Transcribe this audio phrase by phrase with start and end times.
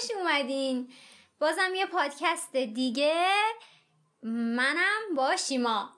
[0.00, 0.88] خوش اومدین.
[1.40, 3.26] بازم یه پادکست دیگه.
[4.22, 5.90] منم با شیما.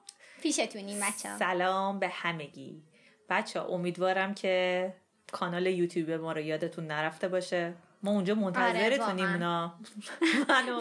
[0.43, 2.83] پیشتونیم بچه سلام به همگی.
[3.29, 4.95] بچه امیدوارم که
[5.33, 7.75] کانال یوتیوب ما رو یادتون نرفته باشه.
[8.03, 9.75] ما اونجا منتظرتونیم آره، اونا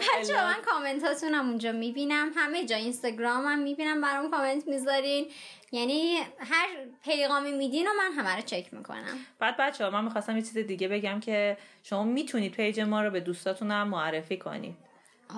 [0.20, 2.30] بچه من کامنتاتونم اونجا می‌بینم.
[2.36, 5.26] همه جا اینستاگرام هم می‌بینم برام کامنت می‌ذارین.
[5.72, 6.68] یعنی هر
[7.04, 9.18] پیغامی میدین و من همه رو چک می‌کنم.
[9.38, 13.10] بعد بچه ها من می‌خواستم یه چیز دیگه بگم که شما می‌تونید پیج ما رو
[13.10, 14.76] به دوستاتون هم معرفی کنید.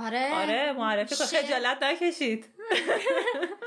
[0.04, 0.34] آره.
[0.34, 2.44] آره معرفی کنید خجالت نکشید.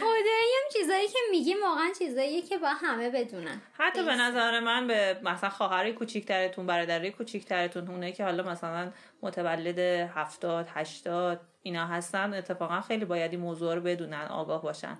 [0.00, 3.60] خدایی هم چیزایی که میگیم واقعا چیزایی که با همه بدونن.
[3.72, 9.78] حتی به نظر من به مثلا خواهرای کوچیکترتون برادرای کوچیکترتون اونایی که حالا مثلا متولد
[10.14, 14.98] هفتاد هشتاد اینا هستن اتفاقا خیلی باید این موضوع رو بدونن آگاه باشن.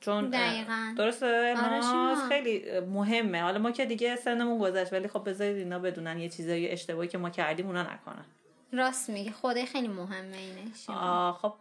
[0.00, 0.94] چون دقیقاً.
[0.98, 2.28] درسته؟ آره.
[2.28, 3.42] خیلی مهمه.
[3.42, 7.18] حالا ما که دیگه سنمون گذشت ولی خب بذارید اینا بدونن یه چیزایی اشتباهی که
[7.18, 8.24] ما کردیم اونا نکنن.
[8.72, 10.62] راست میگی خدای خیلی مهمه اینه.
[10.88, 11.54] آه خب.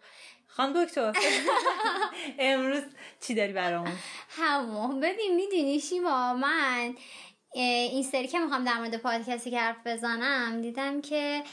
[0.48, 1.14] خان دکتر.
[2.39, 2.84] امروز
[3.22, 3.98] چی داری برامون؟
[4.30, 5.00] همون.
[5.00, 6.95] ببین می‌دونی شیما من؟
[7.53, 11.44] این سری که می‌خوام در مورد پادکستی که حرف بزنم دیدم که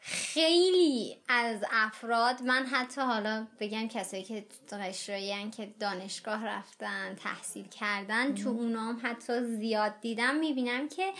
[0.00, 8.34] خیلی از افراد من حتی حالا بگم کسایی که قشرایی که دانشگاه رفتن تحصیل کردن
[8.34, 11.12] تو اونام حتی زیاد دیدم می‌بینم که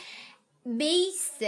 [0.64, 1.38] بیس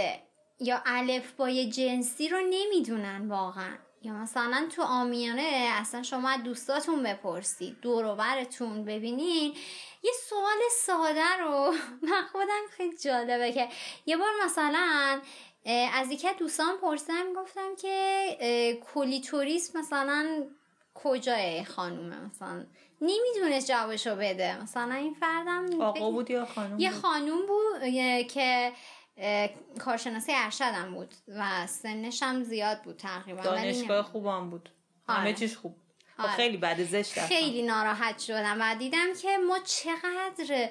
[0.59, 3.77] یا الفبای جنسی رو نمی‌دونن واقعا.
[4.01, 9.53] یا مثلا تو آمیانه اصلا شما از دوستاتون بپرسید دور و برتون ببینین.
[10.03, 11.73] یه سوال ساده رو
[12.11, 13.67] من خودم خیلی جالبه که
[14.05, 15.21] یه بار مثلا
[15.93, 20.43] از یکی دوستان پرسیدم گفتم که اه، کولیتوریس مثلا
[20.93, 22.65] کجای خانومه مثلا
[23.01, 24.63] نمی‌دونست جوابشو بده.
[24.63, 27.81] مثلا این فردم آقا بود یا خانم یه؟ خانوم بود
[28.27, 28.71] که
[29.79, 34.01] کارشناسی ارشدم بود و سنش هم زیاد بود تقریبا دانشگاه.
[34.01, 34.69] خوبم بود
[35.07, 35.19] آره.
[35.19, 35.75] همه چیش خوب
[36.17, 36.31] آره.
[36.31, 37.19] خیلی بد زشت.
[37.19, 40.69] خیلی ناراحت شدم و دیدم که ما چقدر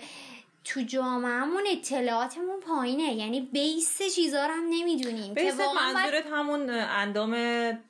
[0.64, 3.14] تو جامعهمون اطلاعاتمون پایینه.
[3.14, 7.34] یعنی بیس چیزا رو هم نمی‌دونیم که باید منظورت همون اندام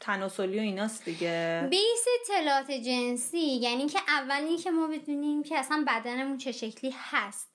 [0.01, 1.67] تناسلی و ایناست دیگه.
[1.71, 7.49] بیس اطلاعات جنسی یعنی که اول که ما بدونیم که اصلا بدنمون چه شکلی هست.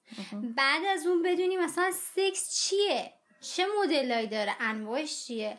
[0.56, 5.58] بعد از اون بدونیم مثلا سکس چیه؟ چه مدلایی داره؟ انواعش چیه؟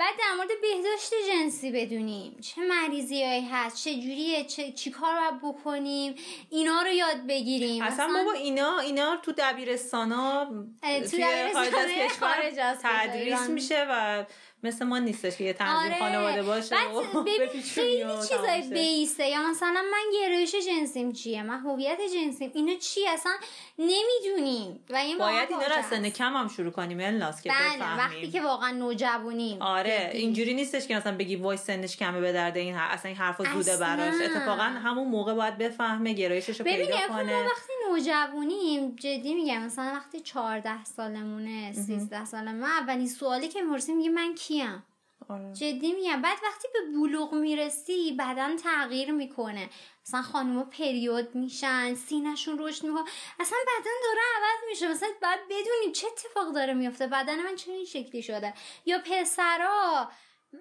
[0.00, 5.42] بعد در مورد بهداشت جنسی بدونیم چه مریضیایی هست چه جوریه چه چی کار باید
[5.42, 6.14] بکنیم
[6.50, 10.40] اینا رو یاد بگیریم اصلا بابا اینا اینا تو دبیرستان ها
[10.82, 13.48] اه، تو توی خارج از تدریس.
[13.48, 14.24] میشه و
[14.62, 17.16] مثل ما نیستش که یه تنظیم خانواده باشه آره.
[17.16, 17.24] و
[17.74, 18.62] خیلی چیزای.
[18.72, 23.32] بیسه یا مثلا من گرایش جنسیم چیه من هویت جنسیم اینو چی اصلا
[23.78, 26.08] نمی‌دونیم و این باید اینا رو سن.
[26.08, 30.10] کم هم شروع کنیم الناس که بله بفهمیم وقتی که واقعا نوجوانیم آره.
[30.14, 33.76] اینجوری نیستش که مثلا بگی وای سنش کمه به درد این اصلا این حرفا زوده.
[33.76, 39.92] براش اتفاقا همون موقع باید بفهمه گرایشش رو پیدا کنه وقتی نوجوانیم جدی میگم مثلا
[39.94, 44.82] وقتی 14 سالمونه 13 سالمه اولین سوالی که می‌پرسیم میگه من کیم
[45.28, 45.52] آره.
[45.52, 49.70] جدی میگم بعد وقتی به بلوغ می‌رسی بدن تغییر می‌کنه.
[50.06, 53.04] مثلا خانوما پریود میشن سینهشون رشد می‌کنه.
[53.40, 54.88] اصلا بدن داره عوض میشه.
[54.88, 58.54] مثلا باید بدونیم چه اتفاق داره میفته بدن من چه این شکلی شده.
[58.86, 60.08] یا پسرا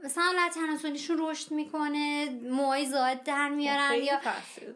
[0.04, 4.20] مثلا تناسلیشون رشد می‌کنه موهای زاد در میارن خیلی یا.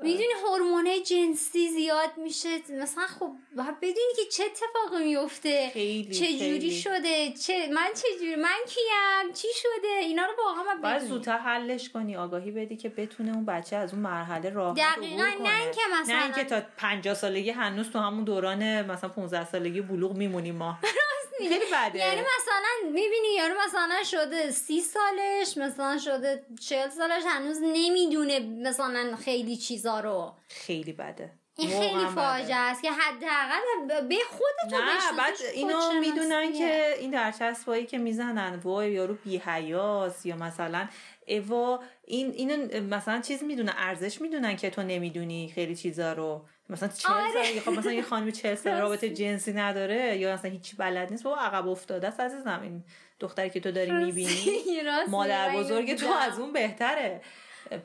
[0.01, 2.49] می‌دونی هورمونای جنسی زیاد میشه
[2.81, 6.71] مثلا خب باید بدونی که چه اتفاقی میفته خیلی، چه جوری خیلی.
[6.81, 11.01] شده چه من چه جوری من کیم چی شده اینا رو واقعا باید باید.
[11.09, 15.61] زودتر حلش کنی آگاهی بدی که بتونه اون بچه از اون مرحله راه دقیقاً، نه
[15.61, 20.17] اینکه مثلا- نه اینکه تا 50 سالگی هنوز تو همون دوران مثلا 15 سالگی بلوغ
[20.17, 20.77] میمونیم ما
[21.37, 21.99] خیلی بده.
[21.99, 29.15] یعنی مثلا می‌بینی یارو مثلا شده سی سالش مثلا شده چهل سالش هنوز نمی‌دونه مثلا
[29.15, 30.33] خیلی چیزا رو.
[30.47, 31.31] خیلی بده.
[31.57, 32.05] این خیلی.
[32.05, 35.99] فاجعه است که حداقل به خودتو نه بعد اینو.
[35.99, 40.87] می‌دونن که این در چسبایی که می‌زنن وای یارو بی حیاس یا مثلا
[41.27, 46.45] اوا این اینو مثلا چیز می‌دونن ارزش می‌دونن که تو نمی‌دونی خیلی چیزا رو.
[46.73, 47.31] مثلا چهل آره.
[47.33, 51.23] سال خب مثلا یه خانمی چهل سال رابطه جنسی نداره یا مثلا هیچی بلد نیست
[51.23, 52.83] بابا عقب افتاده است عزیزم این
[53.19, 56.13] دختری که تو داری می‌بینی مادر بزرگ تو.
[56.13, 57.21] از اون بهتره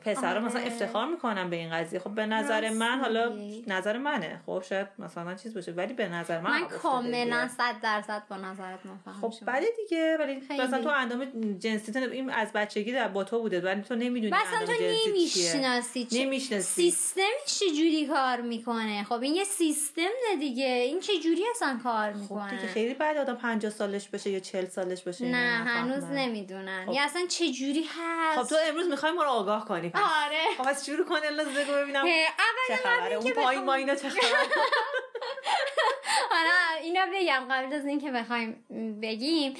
[0.05, 0.71] پسرا مثلا آره.
[0.71, 3.33] افتخار می‌کنن به این قضیه خب به نظر راست من حالا.
[3.67, 7.47] نظر منه خب شاید مثلا چیز باشه ولی به نظر من من کاملا دیگه.
[7.47, 9.33] صد درصد با نظرت موافقم خب.
[9.47, 10.63] بده دیگه ولی خیلی.
[10.63, 11.25] مثلا تو اندام
[11.59, 16.05] جنسی تو این از بچگی در با تو بوده ولی تو نمی‌دونی مثلا تو نمی‌شناسی
[16.05, 17.23] چه- نمی‌شناسی سیستمش
[17.59, 20.01] چجوری کار می‌کنه خب این یه سیستم
[20.39, 24.39] دیگه این چجوری اصلا کار خب می‌کنه دیگه خیلی بعد آدم 50 سالش باشه یا
[24.39, 26.03] 40 سالش اینا نه هنوز.
[26.03, 26.91] نمی‌دونن خب.
[26.93, 30.01] یا اصلا چجوری هست خب تو امروز می‌خوای ما رو آگاه کنی پس.
[30.25, 30.39] آره.
[30.57, 32.25] خب پس شروع کن الان بگو ببینم چه
[32.69, 33.15] اول خبره.
[33.15, 34.21] اون پایین بخوام- ما اینا چه خبره؟
[36.31, 37.45] حالا اینا بگم.
[37.51, 38.65] قبل از اینکه بخوایم
[39.01, 39.53] بگیم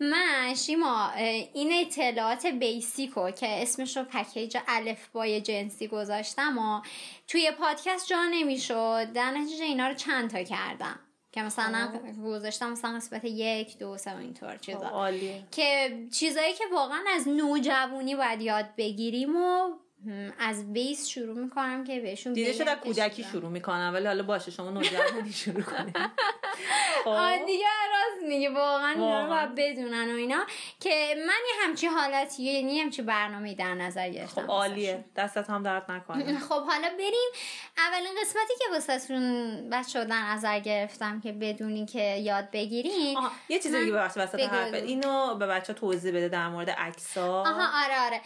[0.00, 1.10] من شیما
[1.54, 6.80] این اطلاعات بیسیکو که اسمش رو پکیج الف بای جنسی گذاشتم و
[7.28, 9.12] توی پادکست جا نمی‌شد.
[9.12, 10.98] در نتیجه اینا رو چند تا کردم.
[11.32, 11.92] که مثلا
[12.24, 14.88] گذاشتم مثلا قسمت یک دو سه و اینطور خب، چیزا.
[14.88, 19.70] عالیه که چیزایی که واقعا از نوجوانی باید یاد بگیریم و
[20.38, 23.22] از بیس شروع می‌کنم که بهشون دیده بگم شد از که کودکی.
[23.24, 25.96] شروع می‌کنم ولی حالا باشه شما نوجوانی شروع کنید.
[27.04, 27.46] خب.
[27.46, 30.44] دیگه راست میگه واقعا اینا رو بدونن و اینا.
[30.80, 35.04] که من یه همچی حالتی یعنی همچی برنامه در نظر گرفتم خب عالیه.
[35.16, 36.38] دستت هم درد نکنه.
[36.48, 37.30] خب حالا بریم.
[37.78, 43.16] اولین قسمتی که واسهتون بچه در نظر گرفتم که بدونی که یاد بگیرین.
[43.16, 44.74] آها یه چیز من- دیگه وسط.
[44.74, 47.40] اینو به بچه توضیح بده در مورد عکس‌ها.
[47.40, 48.20] آها آره آره.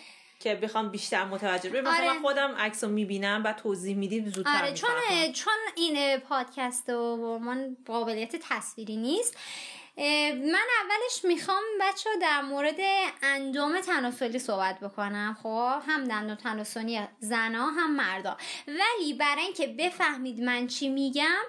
[0.45, 1.81] که بخوام بیشتر متوجه بشم.
[1.81, 2.13] مثلا آره.
[2.13, 5.33] من خودم عکس رو می‌بینم بعد توضیح میدی زودتر آره چون می‌فهمم.
[5.33, 9.37] چون این پادکست و من قابلیت تصویری نیست.
[9.97, 12.77] من اولش می‌خوام بچه در مورد
[13.23, 15.37] اندام تناسلی صحبت بکنم.
[15.43, 18.37] خب هم دندون تناسلی زنا هم مردا.
[18.69, 21.43] ولی برای اینکه بفهمید من چی میگم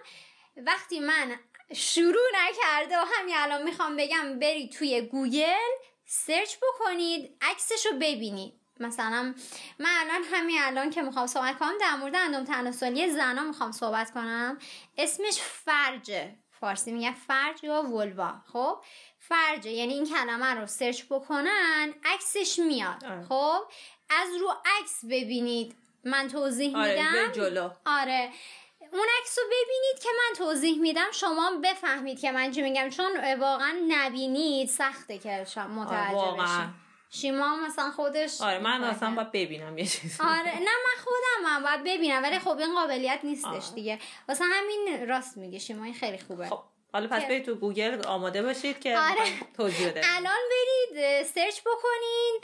[0.57, 1.36] وقتی من
[1.74, 5.71] شروع نکرده و همین الان می‌خوام بگم برید توی گوگل
[6.06, 8.53] search بکنید عکسش رو ببینید.
[8.80, 9.36] مثلا
[9.80, 14.12] من الان همین الان که می‌خوام صحبت کنم در مورد اندام تناسلی زنا می‌خوام صحبت
[14.12, 14.57] کنم.
[14.98, 16.36] اسمش فرجه.
[16.60, 18.77] فارسی میگن فرج یا ولوا خب؟
[19.19, 19.72] فرجه.
[19.72, 23.06] یعنی این کلمه رو search بکنن عکسش میاد.
[23.06, 23.25] آره.
[23.30, 23.63] خب؟
[24.10, 25.75] از رو عکس ببینید.
[26.04, 27.31] من توضیح آره میدم.
[27.31, 27.69] جلو.
[27.86, 28.31] آره.
[28.80, 31.12] اون عکس رو ببینید که من توضیح میدم.
[31.12, 32.89] شما بفهمید که من چی میگم.
[32.89, 38.84] چون واقعا نبینید سخته که شما متوجه بشین شیما مثلا خودش آره من.
[38.84, 40.24] اصلا باید ببینم یه چیزی.
[40.24, 43.75] آره نه من خودم هم باید ببینم ولی خب این قابلیت نیستش آه.
[43.75, 44.00] دیگه.
[44.30, 46.50] واسه همین راست میگه شیما این خیلی خوبه.
[46.50, 46.60] خب
[46.94, 49.24] حالا پس برید تو گوگل آماده باشید که آره.
[49.57, 52.40] توضیح بده الان برید سرچ بکنین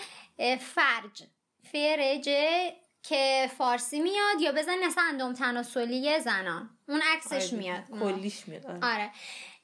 [0.58, 1.24] فرج.
[1.72, 2.74] فرجه
[3.04, 6.70] که فارسی میاد یا بزنین اصلا اندام تناسلی زنان.
[6.88, 7.84] اون عکسش میاد.
[8.00, 8.66] کلیش میاد.
[8.66, 8.80] آره.
[8.82, 9.12] آره.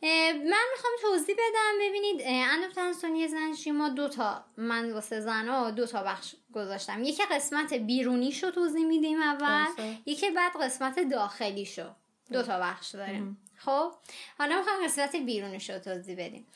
[0.02, 1.80] من می‌خوام توضیح بدم.
[1.82, 7.04] ببینید اندام تناسلی زن شیما دو تا من واسه زنا دو تا بخش گذاشتم.
[7.04, 9.66] یکی قسمت بیرونیشو توضیح میدیم اول.
[10.06, 11.90] یکی بعد قسمت داخلیشو.
[12.32, 13.38] دو تا بخش داریم.
[13.58, 13.92] خب؟
[14.38, 16.48] حالا می‌خوام قسمت بیرونیشو توضیح بدیم.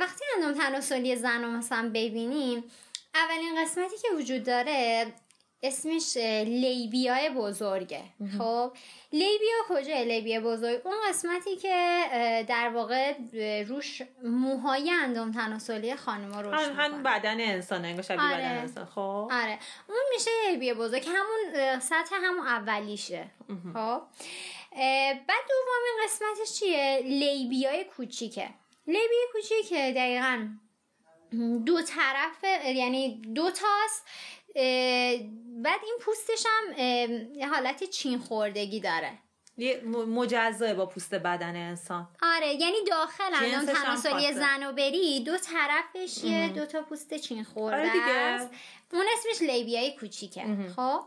[0.00, 2.64] وقتی اندام تناسلی زن رو مثلا ببینیم
[3.14, 5.12] اولین قسمتی که وجود داره
[5.62, 6.16] اسمش
[6.46, 8.02] لیبیای بزرگه.
[8.38, 8.72] خب
[9.12, 10.86] لیبیا کجا؟ لیبیا بزرگ.
[10.86, 12.04] اون قسمتی که
[12.48, 13.14] در واقع
[13.68, 17.02] روش موهای اندام تناسلی خانم رشد هم.
[17.02, 18.36] بدن انسان انگار شبیه آره.
[18.36, 18.84] بدن انسان.
[18.84, 19.28] خب.
[19.32, 19.58] آره.
[19.88, 23.26] اون میشه لیبیا بزرگ همون سطح همون اولیشه.
[23.48, 24.02] خب.
[25.26, 28.48] بعد دومین قسمتش چیه؟ لیبیای کوچیکه.
[28.86, 30.48] لیبیای کوچیک دقیقا.
[31.66, 34.06] دو طرف یعنی دو تاست.
[35.62, 39.18] بعد این پوستش هم حالت چین خوردگی داره.
[39.58, 42.08] یه م- مجزاه با پوست بدن انسان.
[42.22, 44.32] آره یعنی داخل هم تناسلی.
[44.32, 48.04] زن و بری دو طرفش یه دو تا پوست چین خورده آره دیگه.
[48.04, 48.50] است.
[48.92, 50.44] اون اسمش لیبیای کوچیکه.
[50.76, 51.00] خب؟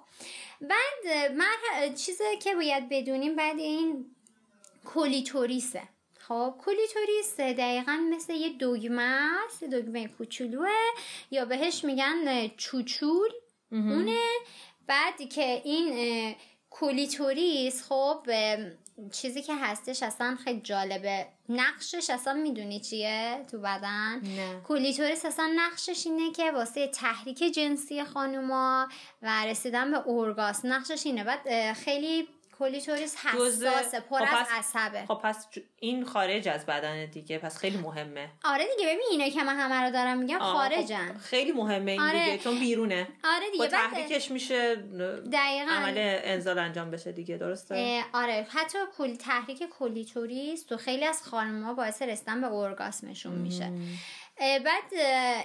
[0.62, 4.06] بعد من چیزی که باید بدونیم بعد این
[4.86, 5.82] کولیتوریسه
[6.20, 10.70] خب؟ کولیتوریس دقیقا مثل یه دگمه است دگمه کوچولوه.
[11.32, 13.43] یا بهش میگن چوچول.
[13.74, 14.20] اونه.
[14.88, 16.36] بعد که این
[16.70, 18.28] کولیتوریس خب
[19.12, 21.28] چیزی که هستش اصلا خیلی جالبه.
[21.50, 24.62] نقشش اصلا می‌دونی چیه تو بدن؟ نه.
[24.68, 28.88] کولیتوریس اصلا نقشش اینه که واسه تحریک جنسی خانوما
[29.22, 30.74] و رسیدن به اورگاسم.
[30.74, 31.24] نقشش اینه.
[31.24, 32.28] بعد خیلی
[32.58, 35.06] کولیتوریس جزء- حساسه پر خب از عصبه.
[35.08, 35.48] خب پس
[35.80, 38.30] این خارج از بدن دیگه پس خیلی مهمه.
[38.44, 41.08] آره دیگه ببین اینه که من همه رو دارم میگم آه، خارجن.
[41.14, 42.26] خب خیلی مهمه این آره.
[42.26, 43.08] دیگه چون بیرونه.
[43.24, 44.76] آره دیگه بعد تحریکش میشه
[45.32, 45.72] دقیقاً.
[45.72, 45.94] عمل
[46.24, 48.48] انزال انجام بشه دیگه درسته؟ آره.
[48.50, 53.72] حتی کل تحریک کلیتوریس تو خیلی از خانم‌ها باعث رسیدن به ارگاسمشون میشه.
[54.40, 54.94] بعد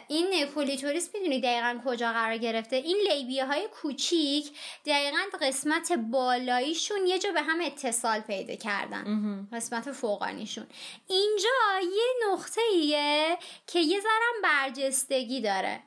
[0.09, 4.50] این کولیتوریس می‌دونی دقیقا کجا قرار گرفته؟ این labia های کوچیک
[4.87, 9.49] دقیقا قسمت بالاییشون یه جا به هم اتصال پیدا کردن.
[9.52, 10.66] قسمت فوقانیشون.
[11.07, 11.49] اینجا
[11.83, 15.80] یه نقطه ایه که یه ذرم برجستگی داره.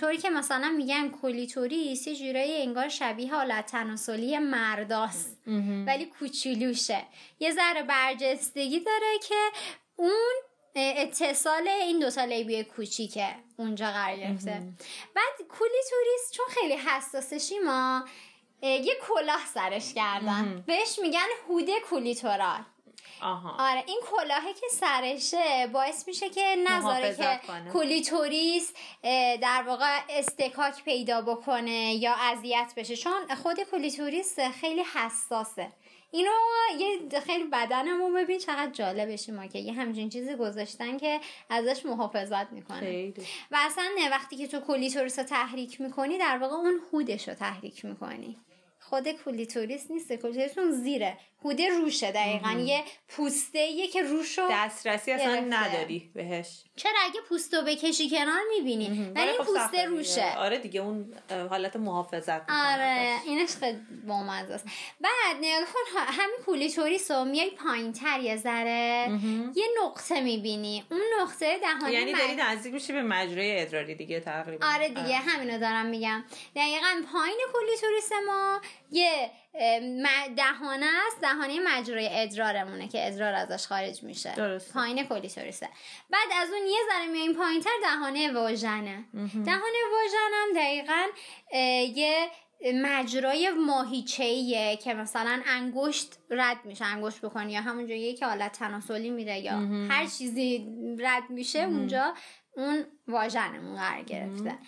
[0.00, 5.42] طوری که مثلا میگن کولیتوریس یه جورایی انگار شبیه حالت تناسلی مرداست.
[5.86, 7.02] ولی کوچولوشه.
[7.40, 9.34] یه ذره برجستگی داره که
[9.96, 10.34] اون
[10.76, 14.62] اتصال این دو تا labia کوچیکه اونجا قرار گرفته.
[15.14, 18.04] بعد کولیتوریس چون خیلی حساسه شیما
[18.62, 20.64] یه کلاه سرش کردن.
[20.66, 22.60] بهش میگن hood clitoral
[23.22, 23.70] آها.
[23.70, 27.70] آره این کلاهه که سرشه باعث میشه که نذاره که کنه.
[27.72, 28.72] کولیتوریس
[29.04, 32.96] اه، در واقع اصطکاک پیدا بکنه یا اذیت بشه.
[32.96, 35.72] چون خود کولیتوریس خیلی حساسه.
[36.10, 36.30] اینو
[36.78, 41.20] یه خیلی بدنمون ببین چقدر جالبشه ما که یه همچین چیزی گذاشتن که
[41.50, 42.80] ازش محافظت می‌کنه.
[42.80, 43.26] خیلی.
[43.50, 47.34] و اصلا وقتی که تو کولیتوریس رو تحریک می‌کنی در واقع اون hood ش رو
[47.34, 48.38] تحریک می‌کنی.
[48.88, 51.18] خود کولیتوریس نیست کولیتوریس اون زیره.
[51.44, 52.50] hood ه روشه دقیقا.
[52.50, 55.46] یه پوسته یه که روش رو دسترسی اصلا.
[55.50, 56.62] نداری بهش.
[56.76, 59.12] چرا؟ اگه پوستو بکشی کنار می‌بینی.
[59.14, 59.84] ولی این خب پوسته.
[59.84, 60.36] روشه.
[60.38, 61.14] آره دیگه اون
[61.50, 63.12] حالت محافظت آره.
[63.26, 64.64] اینش خیلی بامزه است.
[65.00, 69.10] بعد نگاه کن همین کولیتوریس رو میای پایین تر یه ذره
[69.54, 70.84] یه نقطه می‌بینی.
[70.90, 74.66] اون نقطه دهانه یعنی مج- داری نزدیک میشی به مجرای ادراری دیگه تقریبا.
[74.74, 76.24] آره دیگه همینو دارم میگم.
[76.56, 78.60] دقیقا پایین کلیتوریس ما.
[78.90, 79.30] یه
[80.36, 84.34] دهانه است دهانه مجرای ادرارمونه که ادرار ازش خارج میشه.
[84.34, 84.72] درسته.
[84.72, 85.68] پایین کلیتوریسه
[86.10, 89.04] بعد از اون یه ذره میایم پایین تر دهانه واژنه.
[89.44, 91.06] دهانه واژن هم دقیقا
[91.94, 92.30] یه
[92.74, 96.84] مجرای ماهیچه‌ایه که مثلا انگشت رد میشه.
[96.84, 99.52] انگشت بکنی یا همون جایی که حالت تناسلی میره یا
[99.90, 100.66] هر چیزی
[100.98, 102.14] رد میشه اونجا
[102.56, 104.58] اون واژنمون قرار گرفته.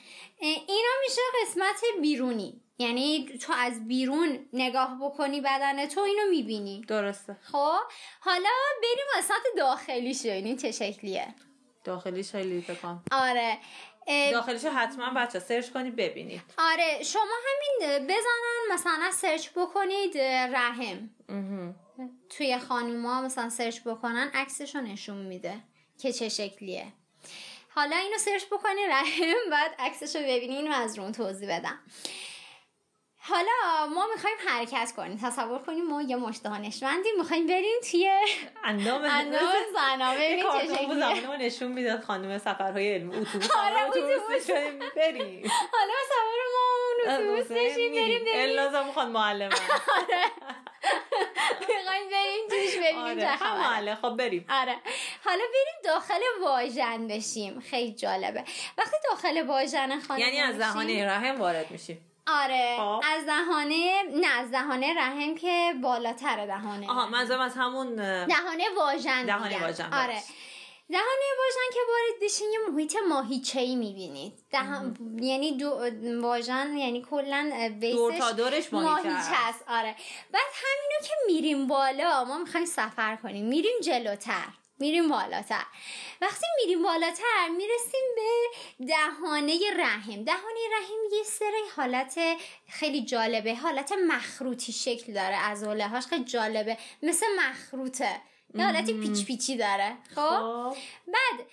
[0.40, 2.60] اینا میشه قسمت بیرونی.
[2.78, 6.84] یعنی تو از بیرون نگاه بکنی بدن تو اینو می‌بینی.
[6.88, 7.36] درسته.
[7.42, 7.78] خب
[8.20, 8.48] حالا
[8.82, 11.34] بریم قسمت داخلیش ببینیم چه شکلیه؟
[11.84, 13.58] داخلیش خیلی بکن آره.
[14.32, 16.42] داخلیش حتما بچه search کنید ببینید.
[16.58, 21.10] آره شما همین بزنن مثلا search بکنید رحم.
[22.30, 25.54] توی خانوما مثلا search بکنن عکسش رو نشون میده
[25.98, 26.86] که چه شکلیه.
[27.70, 31.78] حالا اینو search بکنی رحم بعد عکسش رو ببینین و از رو اون توضیح بدم.
[33.28, 35.18] حالا ما می‌خوایم حرکت کنیم.
[35.22, 37.12] تصور کنیم ما یه مشت دانشمندیم.
[37.18, 38.10] می‌خوایم بریم توی
[38.64, 43.50] اندام اندام زنا ببینیم نشون می‌داد خانم سفرهای علمی اتوبوس.
[43.64, 44.92] آره، اتوبوس اتوبوس.
[44.96, 45.50] بریم.
[45.72, 48.20] حالا تصور ما اون اتوبوس نشیم بریم.
[48.24, 49.50] ببینیم الا می‌خواد معلم
[51.60, 53.94] می‌خوایم بریم توش ببینیم آره چه خبره.
[53.94, 54.46] خب بریم.
[54.50, 54.76] آره.
[55.24, 57.60] حالا بریم داخل واژن بشیم.
[57.60, 58.44] خیلی جالبه.
[58.78, 62.04] وقتی داخل واژن خانم یعنی از دهانه رحم وارد میشیم.
[62.28, 63.02] آره خب.
[63.16, 67.06] از دهانه نه از دهانه رحم که بالاتر دهانه آها.
[67.06, 69.62] منظورم از همون دهانه واژن دهانه.
[69.62, 70.22] واژن، آره.
[70.90, 75.90] دهانه واژن که وارد بشین یه محیط ماهیچه‌ای می‌بینید دهان یعنی دو
[76.22, 79.48] واژن یعنی کلا بیسش دور تا دورش ماهیچه ماهیچه.
[79.48, 79.96] است آره
[80.32, 84.48] بعد همینو که میریم بالا ما می‌خوایم سفر کنیم میریم جلوتر
[84.80, 85.66] میریم بالاتر.
[86.20, 90.24] وقتی میریم بالاتر می‌رسیم به دهانه رحم.
[90.24, 92.20] دهانه رحم یه سری حالت
[92.68, 93.54] خیلی جالبه.
[93.54, 96.78] حالت مخروطی شکل داره از هاش خیلی جالبه.
[97.02, 98.20] مثل مخروطه.
[98.54, 99.96] یه حالتی پیچ پیچی داره.
[100.14, 100.76] خب؟ خب.
[101.06, 101.46] بعد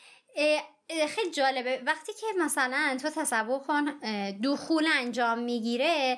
[1.07, 1.81] خیلی جالبه.
[1.85, 3.85] وقتی که مثلا تو تصور کن
[4.43, 6.17] دخول انجام می‌گیره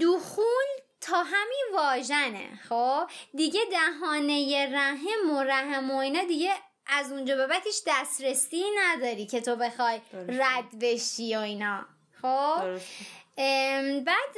[0.00, 0.66] دخول
[1.00, 6.54] تا همین واژنه خب؟ دیگه دهانه رحم و رحم و اینا دیگه
[6.86, 10.44] از اونجا به بعد هیچ دسترسی نداری که تو بخوای درسته.
[10.44, 11.86] رد بشی و اینا
[12.22, 12.78] خب؟
[14.04, 14.36] بعد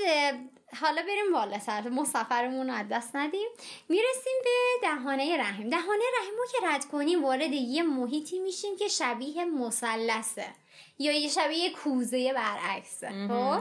[0.80, 3.48] حالا بریم بالاتر ما سفرمون رو از دست ندیم.
[3.88, 4.50] می‌رسیم به
[4.82, 5.70] دهانه رحم.
[5.70, 10.46] دهانه رحم رو که رد کنیم وارد یه محیطی میشیم که شبیه مثلثه
[10.98, 13.60] یا یه شبیه کوزه برعکسه خب؟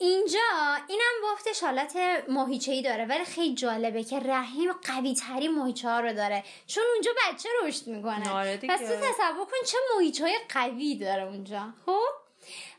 [0.00, 0.40] اینجا
[0.88, 1.96] اینم گفتش حالت
[2.28, 6.44] ماهیچه ای داره ولی خیلی جالبه که رحم قوی ترین ماهیچه ها رو داره.
[6.66, 8.32] چون اونجا بچه رشد می‌کنه.
[8.32, 8.56] آره.
[8.56, 11.68] پس تو تصور کن چه ماهیچه های قوی داره اونجا.
[11.86, 12.08] خب؟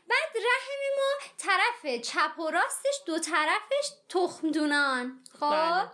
[0.08, 5.24] بعد رحم ما طرف چپ و راستش دو طرفش تخمدونان.
[5.40, 5.90] خب؟ بله.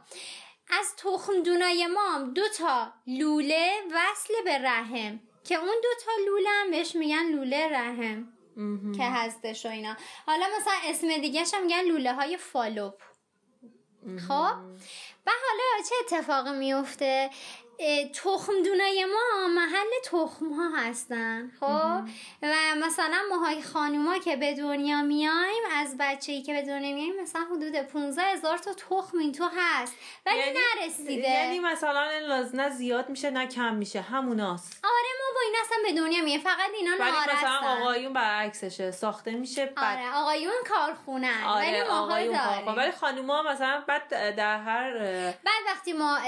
[0.70, 6.50] از تخم دونای مام دو تا لوله وصل به رحم که اون دو تا لوله
[6.50, 8.37] هم بهش میگن لوله رحم
[8.96, 9.96] که هستش و اینا.
[10.26, 13.02] حالا مثلا اسم دیگه هم میگن لوله های فالوپ
[14.28, 14.54] خب؟
[15.26, 17.30] و حالا چه اتفاقی میفته؟
[18.14, 22.08] تخم دونای ما محل تخم ها هستن خب؟
[22.42, 22.54] و
[22.86, 27.42] مثلا ماهای خانوما که به دنیا میایم از بچه ای که به دنیا میایم مثلا
[27.42, 29.94] حدود 15 هزار تا تخم این تو هست.
[30.26, 31.30] ولی یعنی نرسیده.
[31.30, 32.08] یعنی مثلا
[32.54, 34.80] نه زیاد میشه نه کم میشه هموناست.
[34.84, 39.30] آره ما با این اصلا به دنیا میایم فقط اینا ولی مثلا آقایون برعکسشه ساخته
[39.30, 42.38] میشه بعد آره آقایون کارخونن آره ولی آقایون
[42.76, 44.92] ولی خانوما مثلا بعد در هر
[45.30, 46.18] بعد وقتی ما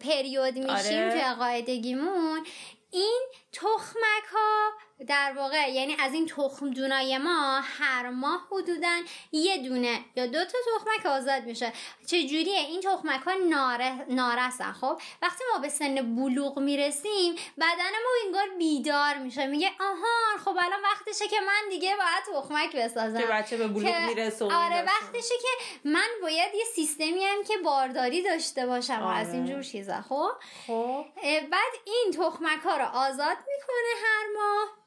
[0.00, 0.93] پریود میشیم آره.
[0.94, 2.46] توی قاعدگیمون
[2.90, 3.22] این
[3.52, 4.70] تخمک ها
[5.08, 9.00] در واقع یعنی از این تخم دونای ما هر ماه حدودا
[9.32, 11.72] یه دونه یا دو تا تخمک آزاد میشه.
[12.06, 18.10] چجوریه؟ این تخمک ها ناره، نارسن خب؟ وقتی ما به سن بلوغ می‌رسیم بدن ما
[18.24, 19.46] انگار بیدار میشه.
[19.46, 23.18] میگه آها خب الان وقتشه که من دیگه باید تخمک بسازم.
[23.20, 25.48] که بچه به بلوغ می‌رسه آره وقتشه که
[25.84, 29.02] من باید یه سیستمی هم که بارداری داشته باشم.
[29.02, 29.16] آره.
[29.16, 30.30] از اینجور چیزا خب؟
[30.66, 31.04] خب.
[31.50, 34.83] بعد این تخمک ها رو آزاد می‌کنه هر ماه.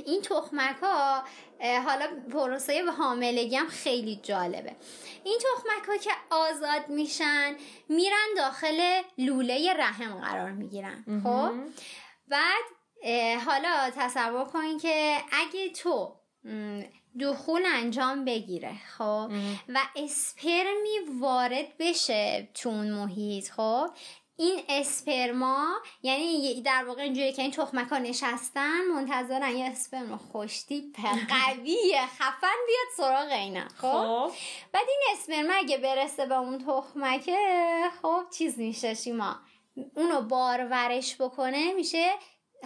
[0.00, 1.24] این تخمک ها
[1.60, 4.76] حالا پروسه حاملگی هم خیلی جالبه.
[5.24, 7.56] این تخمک ها که آزاد میشن
[7.88, 11.52] میرن داخل لوله رحم قرار می‌گیرن خب؟
[12.28, 12.64] بعد
[13.46, 16.16] حالا تصور کنین که اگه تو
[17.20, 19.32] دخول انجام بگیره خب؟
[19.68, 23.90] و اسپرمی وارد بشه تو اون محیط خب؟
[24.36, 25.68] این اسپرما
[26.02, 30.92] یعنی در واقع اینجوری که این تخمک ها نشستن منتظرن یه اسپرما خوشتی
[31.28, 33.68] قوی خفن بیاد سراغ اینا.
[33.68, 34.32] خب؟, خب.
[34.72, 37.38] بعد این اسپرما اگه برسه به اون تخمکه
[38.02, 39.36] خب چیز میشه شیما.
[39.96, 42.12] اونو بارورش بکنه میشه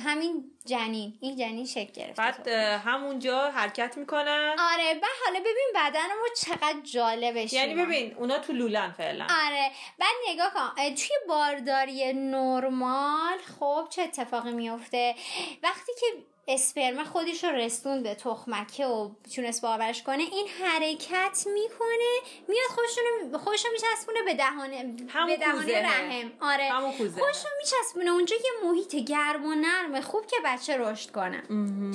[0.04, 2.48] همین جنین این جنین شکل گرفته بعد
[2.86, 4.56] همونجا حرکت می‌کنن.
[4.72, 9.24] آره بعد حالا ببین بدن ما چقدر جالبش یعنی ببین اونا تو لولن فعلا.
[9.46, 15.14] آره بعد نگاه کن توی بارداری نرمال خب چه اتفاقی میفته
[15.62, 16.06] وقتی که
[16.48, 20.22] اسپرم خودش رو رسون به تخمکه و تونست باورش کنه.
[20.22, 26.32] این حرکت می‌کنه میاد خوششون خوش رو میچسبونه به دهانه به دهانه رحم.
[26.40, 26.72] آره.
[26.98, 28.10] خوش رو میچسبونه.
[28.10, 31.42] اونجا یه محیط گرم و نرمه خوب که بچه رشد کنه.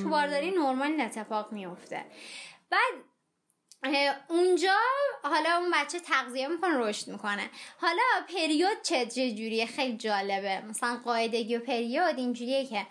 [0.03, 2.05] تو بارداری نرمال این اتفاق میفته
[2.69, 2.93] بعد
[4.27, 4.75] اونجا
[5.23, 7.49] حالا اون بچه تغذیه می‌کنه رشد می‌کنه.
[7.77, 8.01] حالا
[8.35, 10.61] پریود چه جوریه؟ خیلی جالبه.
[10.69, 12.87] مثلا قاعدگی و پریود اینجوریه که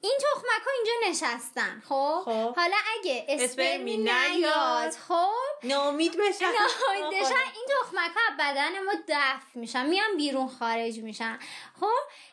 [0.00, 2.54] این تخمک ها اینجا نشستن خب, خب.
[2.56, 4.90] حالا اگه اسپرمی نیاد.
[4.90, 5.32] خب؟
[5.64, 6.44] نامید بشن.
[6.88, 7.34] نامید بشن.
[7.54, 11.38] این تخمک ها بدن ما دفع میشن میان بیرون خارج میشن.
[11.80, 11.86] خب؟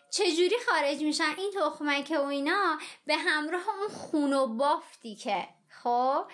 [0.09, 5.47] چجوری خارج میشن؟ این تخمک و اینا به همراه اون خون و بافتی که
[5.83, 6.25] خب؟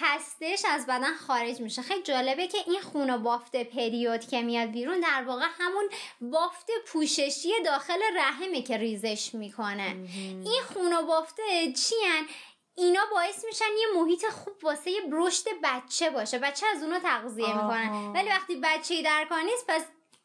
[0.00, 1.82] هستش از بدن خارج میشه.
[1.82, 5.88] خیلی جالبه که این خون و بافت پریود که میاد بیرون در واقع همون
[6.20, 9.96] بافت پوششی داخل رحمه که ریزش می‌کنه.
[10.44, 12.28] این خون و بافته چیان؟
[12.74, 16.38] اینا باعث میشن یه محیط خوب واسه یه رشد بچه باشه.
[16.38, 18.12] بچه از اونو تغذیه می‌کنن.
[18.14, 19.82] ولی وقتی بچه در کار نیست پس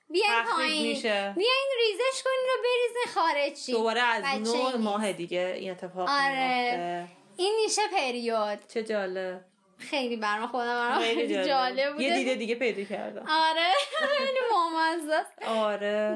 [0.09, 1.01] بیاین پایین.
[1.33, 3.57] بیاین ریزش کنین رو بریزین خارج.
[3.57, 7.07] شید دوباره از نوع ماه دیگه این اتفاق آره.
[7.37, 8.59] این میشه پریود.
[8.73, 9.45] چه جالب.
[9.89, 11.91] خیلی برام خودم خیلی جالب.
[11.93, 13.25] بوده یه دیده دیگه پیدا کردم.
[13.29, 16.15] آره خیلی مامزه آره.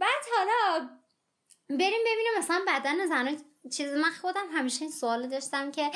[0.00, 0.88] بعد حالا
[1.70, 3.36] بریم ببینیم مثلا بدن زن
[3.76, 5.90] چیز من خودم همیشه این سوال داشتم که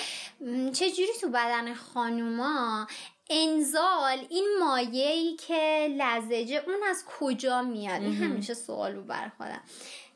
[0.72, 2.86] چجوری تو بدن خانوما
[3.30, 9.60] انزال این مایهی که لزجه اون از کجا میاد؟ این همیشه سوال بود بر خودم.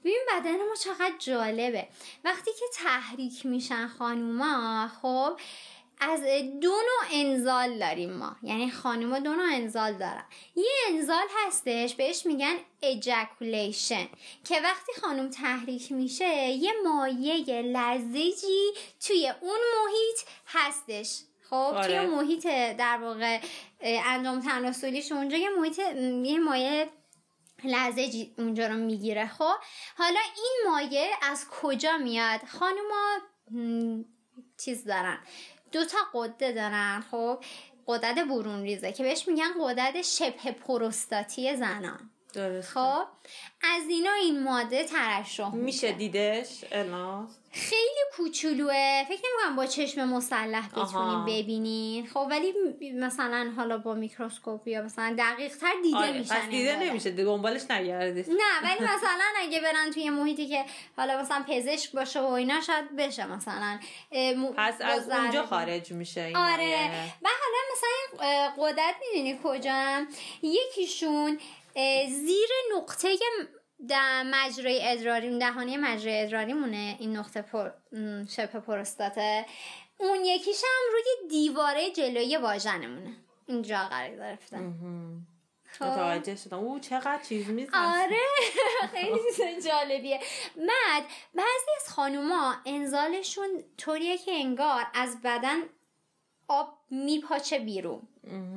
[0.00, 1.88] ببین بدن ما چقدر جالبه.
[2.24, 5.40] وقتی که تحریک میشن خانوما خب
[6.00, 6.20] از
[6.60, 8.36] دو نوع انزال داریم ما.
[8.42, 10.24] یعنی خانوما دو نوع انزال دارن.
[10.56, 14.08] یه انزال هستش بهش میگن اجاکولیشن
[14.44, 18.70] که وقتی خانم تحریک میشه یه مایه لزجی
[19.06, 21.20] توی اون محیط هستش.
[21.50, 21.86] خب آره.
[21.86, 23.40] توی محیط در واقع
[23.80, 25.78] انجام تناسلیش اونجا یه محیط
[26.24, 26.88] یه مایه
[27.64, 29.26] لزجی اونجا رو می‌گیره.
[29.26, 29.54] خب
[29.96, 33.18] حالا این مایه از کجا میاد؟ خانوما
[34.64, 35.18] چیز دارن.
[35.72, 37.04] دو تا قده دارن.
[37.10, 37.44] خب
[37.86, 42.10] قدرت برون ریزه که بهش میگن قدرت شبه پروستاتی زنان.
[42.34, 43.02] درست خب
[43.62, 45.92] از اینا این ماده ترشح میشه.
[45.92, 46.64] دیدش؟
[47.52, 49.04] خیلی کوچولوه.
[49.08, 51.24] فکر نمی‌کنم با چشم مسلح بتونین آها.
[51.28, 52.06] ببینین.
[52.06, 56.48] خب ولی م- مثلا حالا با میکروسکوپ یا مثلا دقیق تر دیده آره میشن پس
[56.48, 56.76] دیده.
[56.76, 57.10] نمیشه.
[57.10, 58.26] دنبالش نگردید.
[58.30, 60.64] نه ولی مثلا اگه برن توی محیطی که
[60.96, 63.78] حالا مثلا پزشک باشه و اینا شاید بشه مثلا
[64.36, 66.90] مو- پس از اونجا خارج میشه این آره.
[67.22, 70.06] و حالا مثلا قدرت می‌دونی کجا؟
[70.42, 71.38] یکیشون
[72.08, 73.08] زیر نقطه
[73.88, 77.70] در مجرای ادراری دهانی مجرای ادراری مونه این نقطه پر...
[78.28, 79.46] شبه پروستاته.
[79.98, 83.16] اون یکیش هم روی دیواره جلویی واژنمونه.
[83.46, 84.56] اینجا قرار گرفته.
[85.72, 85.84] خب.
[85.84, 86.58] متوجه شدم.
[86.58, 88.16] او چقدر چیز میزن آره.
[88.94, 90.20] خیلی چیز جالبیه.
[90.56, 91.04] بعد
[91.34, 95.60] بعضی از خانوما انزالشون طوریه که انگار از بدن
[96.48, 98.08] آب میپاچه بیرون.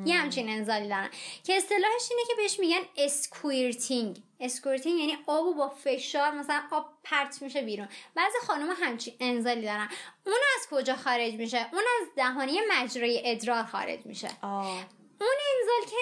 [0.05, 1.09] یه همچین انزالی دارن.
[1.43, 4.17] که اصطلاحش اینه که بهش میگن squirting.
[4.39, 7.87] squirting یعنی آب با فشار مثلا آب پرت میشه بیرون.
[8.15, 9.89] بعضی خانوما همچین انزالی دارن.
[10.25, 14.29] اون از کجا خارج میشه؟ اون از دهانه‌ی مجرای ادرار خارج میشه.
[14.41, 14.85] آه.
[15.21, 15.97] اون انزال که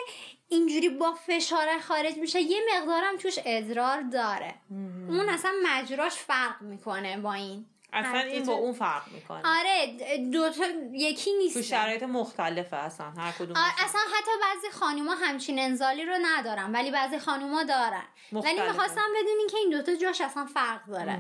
[0.50, 4.56] اینجوری با فشار خارج میشه یه مقدارم توش ادرار داره.
[5.10, 7.66] اون اصلا مجراش فرق می‌کنه با این.
[7.94, 9.42] اصلا این با اون فرق می‌کنه.
[9.46, 9.98] آره
[10.32, 11.54] دو تا یکی نیست.
[11.54, 16.92] تو شرایط مختلفه اصلا هر کدوم اصلا حتی بعضی خانوما همچین انزالی رو ندارن ولی
[16.92, 18.04] بعضی خانوما دارن.
[18.32, 18.68] ولی مختلفه.
[18.68, 21.20] می‌خواستم بدونین که این دوتا جاش اصلا فرق داره.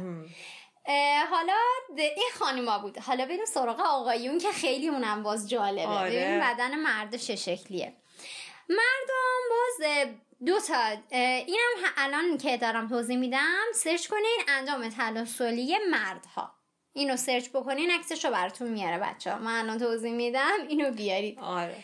[1.30, 1.58] حالا
[1.98, 2.98] این خانوما بود.
[2.98, 5.88] حالا بریم سراغ آقایون که خیلی اونم باز جالبه.
[5.88, 6.10] آره.
[6.10, 7.94] ببین بدن مرد چه شکلیه.
[8.70, 10.06] مردم باز
[10.46, 16.61] دو تا اینم الان که دارم توضیح میدم سرچ کنین اندام تناسلی مردها.
[16.94, 21.40] اینو سرچ بکنین عکسش رو براتون میاره بچه ها من الان توضیح میدم اینو بیارید.
[21.40, 21.84] آره.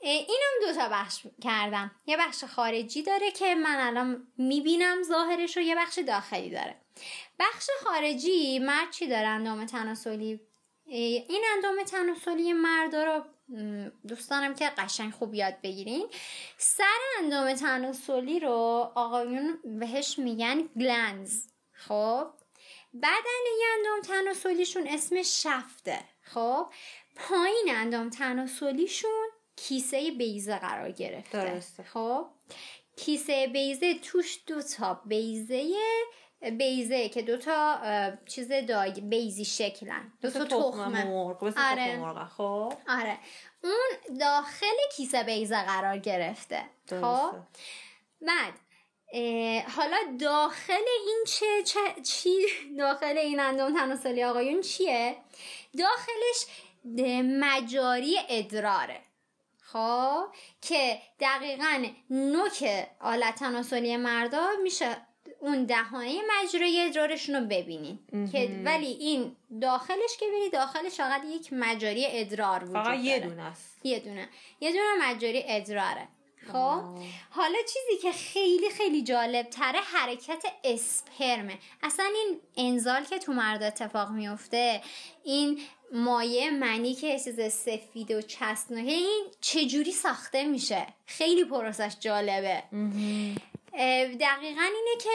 [0.00, 1.90] اینم دو تا بخش کردم.
[2.06, 6.76] یه بخش خارجی داره که من الان می‌بینم ظاهرش رو یه بخش داخلی داره.
[7.38, 10.40] بخش خارجی مرد چی داره؟ اندام تناسلی.
[10.86, 16.08] این اندام تناسلی مرد رو م، دوست دارم که قشنگ خوب یاد بگیرین
[16.56, 18.50] سر اندام تناسلی رو
[18.94, 21.42] آقایون بهش میگن گلنز.
[21.72, 22.26] خب؟
[22.94, 26.00] بدن یه اندام تناسلیشون اسمش شفته.
[26.22, 26.66] خب
[27.16, 31.44] پایین اندام تناسلیشون کیسه بیزه قرار گرفته.
[31.44, 31.82] درسته.
[31.82, 32.26] خب
[32.96, 35.74] کیسه بیزه توش دو تا بیزه
[36.58, 37.80] بیزه که دو تا
[38.26, 40.12] چیز داگ بیزی شکلن.
[40.22, 42.24] دو تا تخم تخمه مرغ آره.
[42.24, 42.72] خب.
[42.88, 43.18] آره.
[43.64, 46.62] اون داخل کیسه بیزه قرار گرفته.
[46.86, 46.90] خب.
[46.90, 47.42] درسته
[48.20, 48.67] بعد اه،
[49.76, 52.38] حالا داخل این چه, چه چی؟
[52.78, 55.16] داخل این اندام تناسلی آقایون چیه؟
[55.78, 56.46] داخلش
[57.40, 59.00] مجاری ادراره.
[59.62, 60.24] خب؟
[60.62, 64.96] که دقیقا نوک آلت تناسلی مردا میشه
[65.40, 67.98] اون دهانه مجرای ادرارشون رو ببینین.
[68.32, 73.20] که ولی این داخلش که بری داخلش فقط یک مجاری ادرار وجود فقط یه.
[73.20, 73.86] دونه است.
[73.86, 74.28] یه دونه.
[74.60, 76.08] یه دونه مجاری ادراره.
[76.52, 76.82] خب.
[77.30, 83.62] حالا چیزی که خیلی خیلی جالب تره حرکت اسپرمه اصلا این انزال که تو مرد
[83.62, 84.82] اتفاق میفته
[85.24, 85.60] این
[85.92, 92.62] مایه منی که چیز سفید و چسبناکه این چجوری ساخته میشه؟ خیلی پروسش جالبه.
[94.20, 95.10] دقیقا اینه که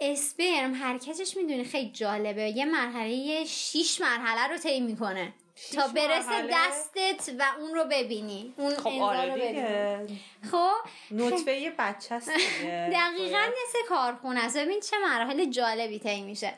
[0.00, 2.42] اسپرم حرکتش می‌دونی خیلی جالبه.
[2.42, 5.32] یه مرحله شیش مرحله رو طی می‌کنه.
[5.74, 8.54] تا برسه مرحله؟ دستت و اون رو ببینی.
[8.56, 10.20] اون خب آره رو ببینی.
[10.50, 10.74] خب؟
[11.10, 12.30] نطفه یه بچه است
[12.96, 14.56] دقیقا مثل کارخونه است.
[14.56, 16.54] ببین چه مراحل جالبی طی میشه.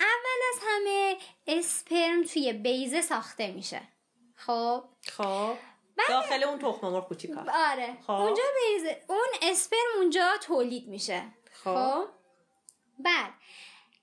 [0.00, 3.80] اول از همه اسپرم توی بیزه ساخته میشه.
[4.36, 4.84] خب؟
[5.16, 5.54] خب.
[6.08, 7.48] داخل اون تخم مرغ کوچیک هست.
[7.48, 7.96] آره.
[8.06, 8.10] خب.
[8.10, 11.22] اونجا بیزه اون اسپرم اونجا تولید میشه.
[11.52, 11.74] خب.
[11.74, 12.04] خب؟
[12.98, 13.30] بعد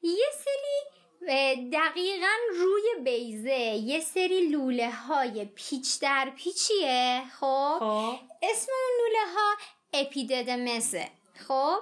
[0.02, 0.95] یه سری
[1.72, 8.16] دقیقا روی بیزه یه سری لوله های پیچ در پیچیه خب؟ خب.
[8.42, 9.56] اسم اون لوله ها
[9.94, 11.10] اپیددمسه
[11.48, 11.78] خب؟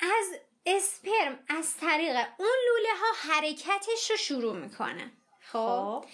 [0.00, 6.04] از اسپرم از طریق اون لوله ها حرکتش رو شروع می‌کنه خب؟ خب.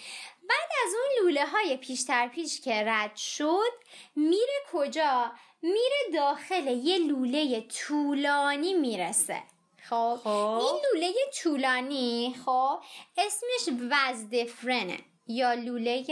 [0.49, 3.71] بعد از اون لوله های پیش در پیش که رد شد
[4.15, 9.43] میره کجا؟ میره داخل یه لوله طولانی می‌رسه.
[9.91, 10.29] خب خب.
[10.29, 12.79] این لوله طولانی خب
[13.17, 16.05] اسمش وزدفرنه یا لوله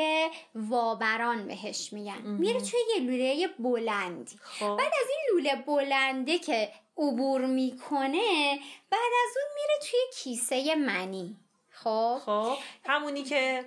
[0.55, 2.21] وابران بهش میگن.
[2.21, 4.39] میره توی یه لوله بلندی.
[4.41, 4.75] خب.
[4.75, 11.37] بعد از این لوله بلنده که عبور می‌کنه بعد از اون میره توی کیسه منی.
[11.71, 12.21] خب.
[12.25, 13.65] خب همونی که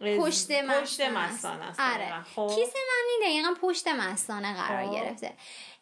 [0.00, 1.80] پشت پشت مستان مستان است.
[1.80, 2.22] آره.
[2.22, 2.50] خب.
[2.54, 4.94] کیسه منی دقیقا پشت مستانه قرار خب.
[4.94, 5.32] گرفته.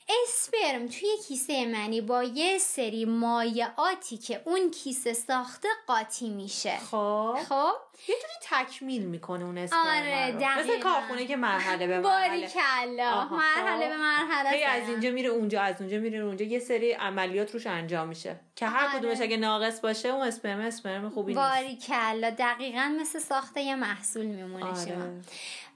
[0.09, 6.77] اسپرم توی کیسه منی با یه سری مایعاتی که اون کیسه ساخته قاطی میشه.
[6.90, 7.37] خب.
[7.49, 7.73] خب؟
[8.09, 10.59] یه جوری تکمیل می‌کنه اون اسپرم آره،.
[10.59, 12.29] مثل کارخونه که مرحله به مرحله.
[12.31, 13.11] باریکلا.
[13.11, 13.90] آها، مرحله خب.
[13.90, 14.88] به مرحله هی از.
[14.88, 16.44] اینجا میره اونجا از اونجا میره اونجا.
[16.44, 18.40] یه سری عملیات روش انجام میشه.
[18.57, 18.99] که هر آره.
[18.99, 21.49] کدومش اگه ناقص باشه اون اسپرم اسپرم خوبی نیست.
[21.49, 22.31] باریکلا.
[22.31, 24.94] دقیقا مثل ساخته یه محصول میمونه شما.
[24.94, 25.21] آره.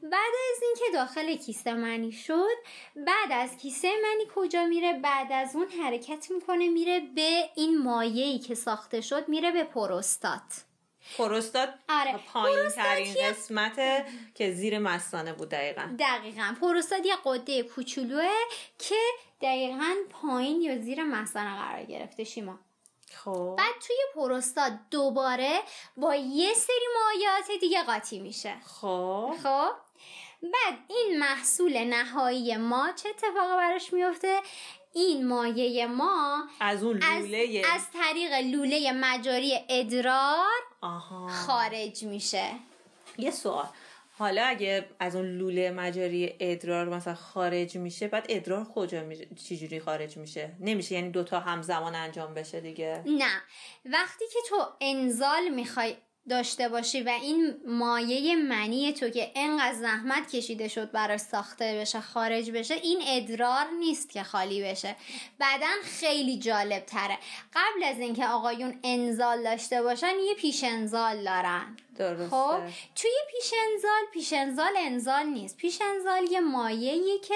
[0.02, 2.56] بعد از اینکه داخل کیسه منی شد
[2.96, 8.38] بعد از کیسه منی کجا میره؟ بعد از اون حرکت می‌کنه میره به این مایعی
[8.38, 10.64] که ساخته شد میره به پروستات.
[11.18, 12.20] پروستات آره.
[12.32, 15.96] پایین ترین قسمت که زیر مثانه بود دقیقا.
[15.98, 16.54] دقیقا.
[16.60, 18.30] پروستات یه قده کوچولوه
[18.78, 19.00] که
[19.40, 22.58] دقیقا پایین یا زیر مثانه قرار گرفته شیما.
[23.24, 23.54] خب.
[23.58, 25.60] بعد توی پروستات دوباره
[25.96, 28.56] با یه سری مایعات دیگه قاطی میشه.
[28.66, 29.34] خب.
[29.42, 29.70] خب؟
[30.42, 34.40] بعد این محصول نهایی ما چه اتفاقی براش میفته؟
[34.94, 41.28] این مایه ما از اون از, لوله از طریق لوله مجاری ادرار آها.
[41.28, 42.50] خارج میشه.
[43.18, 43.68] یه سوال.
[44.18, 49.80] حالا اگه از اون لوله مجاری ادرار مثلا خارج میشه بعد ادرار کجا میشه؟ چجوری
[49.80, 53.02] خارج میشه؟ نمیشه یعنی دوتا همزمان انجام بشه دیگه.
[53.06, 53.42] نه.
[53.84, 55.96] وقتی که تو انزال می‌خوای
[56.28, 62.00] داشته باشی و این مایه منی تو که انقدر زحمت کشیده شد براش ساخته بشه
[62.00, 64.96] خارج بشه این ادرار نیست که خالی بشه.
[65.38, 67.18] بعدا خیلی جالب تره
[67.54, 71.76] قبل از اینکه آقایون انزال داشته باشن یه پیش انزال دارن.
[71.96, 72.28] درسته.
[72.28, 72.60] خب
[72.96, 75.56] توی پیش انزال پیش انزال انزال نیست.
[75.56, 77.34] پیش انزال یه مایعی که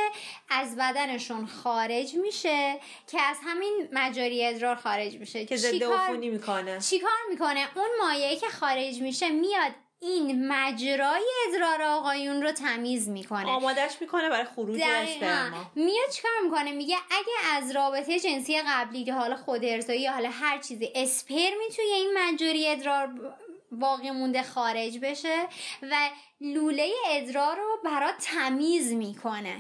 [0.48, 5.44] از بدنشون خارج میشه که از همین مجاری ادرار خارج میشه.
[5.44, 6.80] که ضد عفونی می‌کنه.
[6.80, 13.50] چیکار می‌کنه؟ اون مایعی که خارج میشه میاد این مجرای ادرار آقایون رو تمیز می‌کنه.
[13.50, 19.12] آمادش می‌کنه برای خروج اسپرما میاد چیکار می‌کنه؟ میگه اگه از رابطه جنسی قبلی که
[19.12, 23.36] حالا خود ارزایی یا حالا هر چیزی اسپرمی توی این مجاری ادرار
[23.72, 25.46] باقی مونده خارج بشه
[25.82, 29.56] و لوله ادرار رو برات تمیز می‌کنه.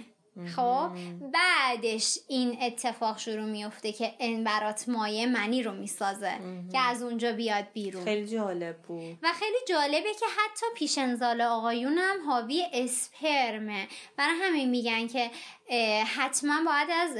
[0.56, 0.90] خب؟
[1.32, 6.32] بعدش این اتفاق شروع میفته که این برات مایه منی رو می‌سازه
[6.72, 8.04] که از اونجا بیاد بیرون.
[8.04, 9.18] خیلی جالب بود.
[9.22, 15.30] و خیلی جالبه که حتی پیش انزال آقایون هم حاوی اسپرمه برای همین میگن که
[16.16, 17.14] حتما باید از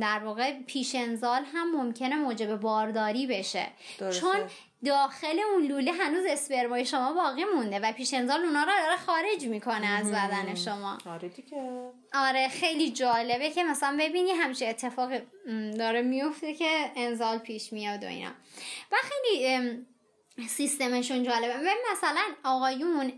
[0.00, 3.66] در واقع پیش انزال هم ممکنه موجب بارداری بشه.
[3.98, 4.20] درسته.
[4.20, 4.36] چون
[4.84, 9.46] داخل اون لوله هنوز اسپرمای شما باقی مونده و پیش انزال اونا رو داره خارج
[9.46, 10.98] می‌کنه از بدن شما.
[11.06, 11.90] آره دیگه.
[12.14, 15.10] آره خیلی جالبه که مثلا ببینی همچه اتفاق
[15.78, 18.30] داره میفته که انزال پیش میاد و اینا.
[18.92, 19.68] و خیلی
[20.48, 21.54] سیستمشون جالبه.
[21.56, 23.08] و مثلا آقایون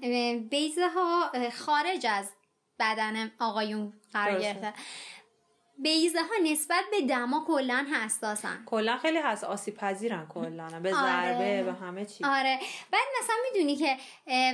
[0.51, 2.31] بیزه ها خارج از
[2.79, 4.41] بدن آقایون قرار.
[4.41, 4.75] گرفته.
[5.83, 8.63] بیزه ها نسبت به دما کلا حساسن.
[8.67, 11.33] کلا خیلی هست آسیب پذیرن کلا به آره.
[11.33, 12.25] ضربه به همه چی.
[12.25, 12.59] آره.
[12.91, 13.97] بعد مثلا می‌دونی که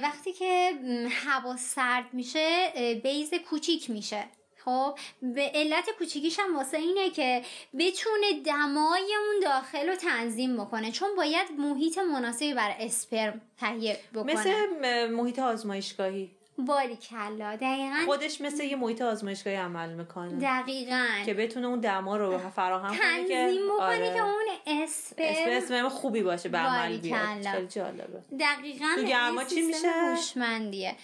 [0.02, 0.72] وقتی که
[1.10, 4.24] هوا سرد میشه بیز کوچیک میشه.
[4.64, 7.42] خب؟ به علت کوچیکیش هم واسه اینه که
[7.78, 10.92] بتونه دمای اون داخل رو تنظیم بکنه.
[10.92, 14.32] چون باید محیط مناسبی برای اسپرم تهیه بکنه.
[14.32, 16.35] مثل محیط آزمایشگاهی.
[16.58, 22.16] باری کلا دقیقا خودش مثل یه محیط آزمایشگاهی عمل می‌کنه دقیقا که بتونه اون دما
[22.16, 24.14] رو فراهم کنه که تنظیم بکنه آره.
[24.14, 27.46] که اون اسم اسپرم اسم خوبی باشه به عمل بیاد.
[27.46, 30.96] خیلی جالبه دقیقا تو گرما چی میشه؟ هوشمندیه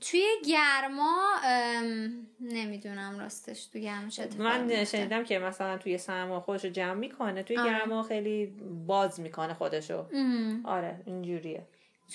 [0.00, 4.84] توی گرما ام، نمی‌دونم راستش تو گرما اتفاقی من.
[4.84, 7.70] شنیدم که مثلا توی سرما خودش رو جمع می‌کنه توی آره.
[7.70, 8.46] گرما خیلی
[8.86, 10.04] باز می‌کنه خودشو
[10.64, 11.62] آره اینجوریه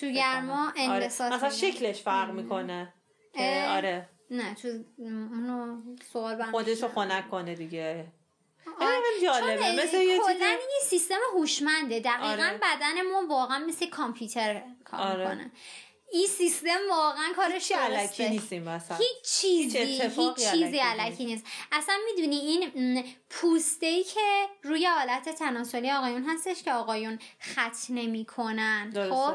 [0.00, 0.80] تو گرما آره.
[0.80, 1.70] انبساط مثلا می‌کنه.
[1.70, 2.94] شکلش فرق می‌کنه
[3.34, 3.66] که.
[3.68, 5.82] آره نه تو اونو
[6.12, 6.88] سوال خودش رو.
[6.88, 8.12] خنک کنه دیگه
[8.80, 8.96] آره.
[9.22, 12.60] جالبه مثل یه کلاً چیز یه سیستم هوشمنده دقیقا آره.
[12.62, 15.22] بدن ما واقعا مثل کامپیوتر کار آره.
[15.22, 15.50] می‌کنه
[16.12, 21.94] این سیستم واقعا کارش علکی نیستیم مثلا هیچ چیزی هیچ هیچ چیزی علکی نیست اصلا
[22.10, 28.92] می‌دونی این پوسته ای که روی آلت تناسلی آقایون هستش که آقایون خط نمی‌کنن.
[29.10, 29.34] خب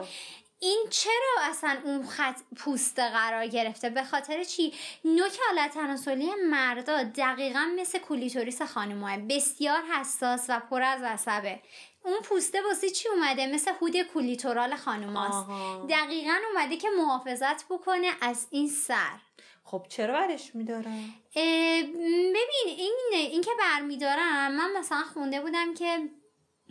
[0.64, 4.74] این چرا اصلا اون خط پوسته قرار گرفته؟ به خاطر چی؟
[5.06, 11.60] نوک آلت تناسلی مردا دقیقا مثل کولیتوریس خانماه بسیار حساس و پر از عصبه.
[12.04, 15.86] اون پوسته واسه چی اومده؟ مثل hood clitoral خانماست آها.
[15.90, 19.20] دقیقا اومده که محافظت بکنه از این سر.
[19.64, 21.04] خب چرا برش میدارن؟
[21.36, 24.52] اه، ببین این این که برمیدارم.
[24.52, 26.10] من مثلا خونده بودم که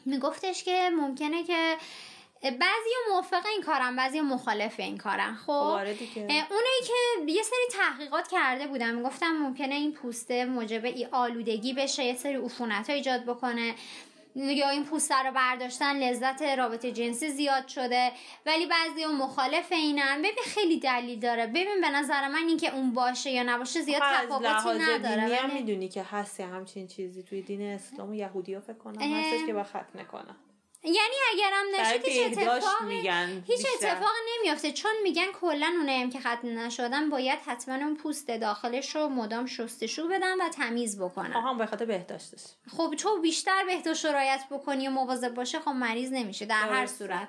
[0.06, 1.76] میگفتش که ممکنه که
[2.42, 5.34] بعضی موافق این کارن بعضی مخالف این کارن.
[5.34, 6.22] خب آره دیگه.
[6.22, 12.04] اونایی که یه سری تحقیقات کرده بودم می‌گفتم ممکنه این پوسته موجب ای آلودگی بشه
[12.04, 13.74] یه سری عفونت ها ایجاد بکنه.
[14.34, 18.12] یا این پوسته رو برداشتن لذت رابطه جنسی زیاد شده.
[18.46, 20.18] ولی بعضی اون مخالف اینن.
[20.18, 21.46] ببین خیلی دلیل داره.
[21.46, 25.24] ببین به نظر من اینکه اون باشه یا نباشه زیاد خب، تفاوتی نداره.
[25.24, 28.10] دینی هم می‌دونی که هست همچین چیزی توی دین اسلام.
[28.10, 29.66] و یهودی ها فکر کنم هستش که با
[30.12, 30.36] کنن
[30.84, 33.66] یعنی اگرم نشد هیچ اتفاقی میگن هیچ.
[33.74, 39.08] اتفاقی نمیافته چون میگن کلا اونایی که ختنه نشدن باید حتما اون پوست داخلش رو
[39.08, 42.44] مدام شستشو بدن و تمیز بکنن آها به خاطر بهداشتش
[42.76, 46.86] خب تو بیشتر بهداشت رو رعایت بکنی و مواظب باشه خب مریض نمیشه در هر.
[46.86, 47.28] صورت.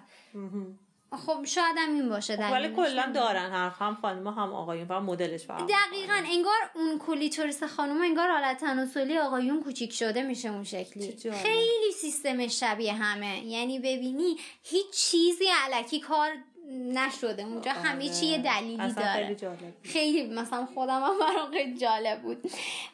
[1.17, 2.76] خب شاید هم این باشه ولی دلیلش.
[2.76, 8.02] کلا دارن هر هم خانم هم آقایون فقط مدلش فرق دقیقا انگار اون کلیتوریس خانوم
[8.02, 11.17] انگار حالت تناسلی آقایون کوچیک شده میشه اون شکلی.
[11.43, 16.32] خیلی سیستم شبیه همه یعنی ببینی هیچ چیزی علکی کار
[16.72, 17.44] نشده.
[17.44, 18.94] اونجا همه چی یه دلیلی آره.
[18.94, 19.14] داره.
[19.14, 22.42] خیلی جالب خیلی مثلا خودم هم برام خیلی جالب بود.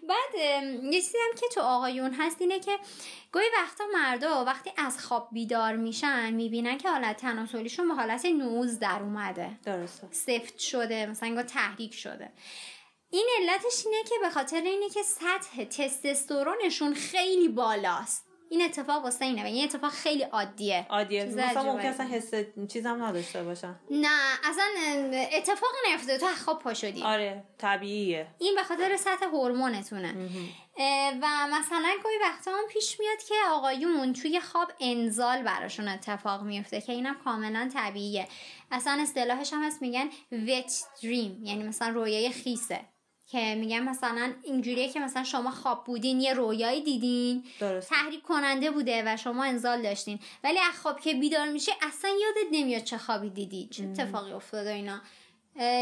[0.10, 0.42] بعد
[0.84, 2.72] یه چیزی هم که تو آقایون هست اینه که
[3.32, 8.80] گاهی وقتا مردا وقتی از خواب بیدار میشن می‌بینن که حالت تناسلیشون به حالت نوز
[8.80, 9.60] در اومده.
[9.66, 10.08] درسته.
[10.12, 12.32] سفت شده مثلا انگار تحریک شده.
[13.10, 18.27] این علتش اینه که به خاطر اینه که سطح تستوسترونشون خیلی بالاست.
[18.50, 20.86] این اتفاق واسه اینه و این اتفاق خیلی عادیه.
[20.90, 21.26] عادیه.
[21.26, 21.74] مثلا.
[21.74, 22.32] ممکن اصلا حس
[22.68, 24.08] چیزم نداشته باشن نه
[24.44, 24.64] اصلا
[25.34, 26.18] اتفاق نیفتاده.
[26.18, 27.04] تو خواب پا شدی.
[27.04, 28.28] آره طبیعیه.
[28.40, 30.30] این به خاطر سطح هورمونتونه.
[31.22, 36.82] و مثلا گاهی وقتا هم پیش میاد که آقایون توی خواب انزال براشون اتفاق میفته
[36.82, 38.28] که اینم کاملا طبیعیه.
[38.72, 42.80] اصلا اصطلاحش هم هست میگن wet dream یعنی مثلا رویای خیسه.
[43.28, 48.72] که میگن مثلا اینجوریه که مثلا شما خواب بودین یه رویایی دیدین درست تحریک کننده
[48.72, 50.20] بوده و شما انزال داشتین.
[50.44, 54.70] ولی از خواب که بیدار میشه اصلا یادت نمیاد چه خوابی دیدی چه اتفاقی افتاده
[54.70, 55.02] اینا.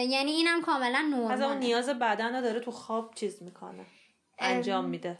[0.08, 3.86] یعنی اینم کاملا از اون نیاز بدن رو داره تو خواب چیز می‌کنه
[4.40, 5.18] انجام میده.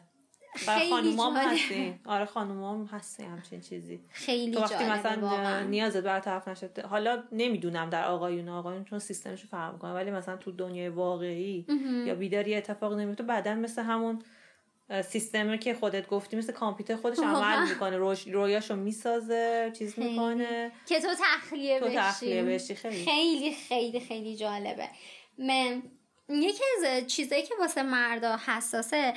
[0.68, 1.48] برای خیلی خانومام جالب.
[1.48, 5.64] هستین آره خانومام هستین همچین چیزی خیلی تو وقتی مثلا واقعا.
[5.64, 10.52] نیازت برطرف نشده حالا نمی‌دونم در آقایون آقایون چون سیستمشو فرق می‌کنه ولی مثلا تو
[10.52, 11.66] دنیای واقعی
[12.06, 14.22] یا بیداری اتفاق نمیفته بعدا مثل همون
[15.04, 17.20] سیستمی که خودت گفتی مثل کامپیوتر خودش.
[17.20, 20.00] عمل می‌کنه روش رویاشو می‌سازه چیز.
[20.00, 24.90] می‌کنه که تو تخلیه تو بشی تخلیه بشی خیلی خیلی خیلی خیلی جالبه
[25.38, 25.84] من
[26.30, 29.14] یکی از چیزایی که واسه مردا حساسه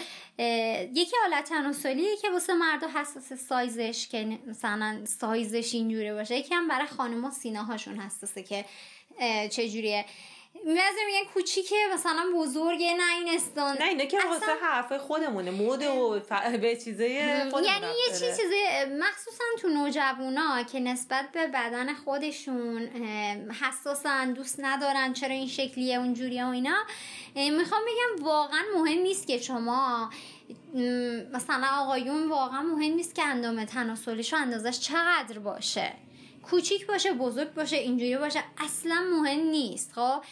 [0.94, 6.36] یکی حالت تناسلیه که واسه مردا حساسه سایزش که مثلا سایزش اینجوری باشه.
[6.36, 8.64] یکی هم برای خانوما سینه هاشون حساسه که
[9.48, 10.04] چجوریه.
[10.66, 13.76] بعضی میگن کوچیکه مثلا بزرگه نه این استان.
[13.78, 16.32] نه اینا که واسه حرف خودمونه مود و ف...
[16.32, 18.36] به چیزای یعنی یه چیز داره.
[18.36, 22.88] چیزه مخصوصا تو نوجوانا که نسبت به بدن خودشون
[23.62, 26.84] حساسن دوست ندارن چرا این شکلیه اونجوریه و اینا.
[27.34, 30.10] می‌خوام بگم واقعا مهم نیست که شما
[31.32, 35.92] مثلا آقایون واقعا مهم نیست که اندام تناسلیش و اندازش چقدر باشه.
[36.42, 40.22] کوچیک باشه بزرگ باشه اینجوری باشه اصلا مهم نیست خب؟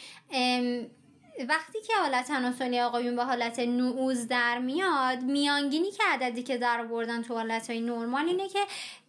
[1.48, 6.84] وقتی که حالت تناسلی آقایون به حالت نعوز در میاد میانگینی که عددی که در
[6.84, 8.60] بردن تو حالت های نرمال اینه که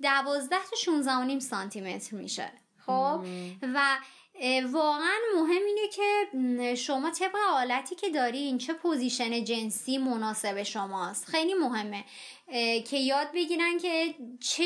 [0.02, 2.52] 12 تا 16 و نیم سانتی متر میشه
[2.86, 3.22] خب؟
[3.62, 3.98] و
[4.72, 11.26] واقعا مهم اینه که شما طبق حالتی که دارین چه position جنسی مناسب شماست.
[11.26, 12.04] خیلی مهمه.
[12.86, 14.64] که یاد بگیرن که چه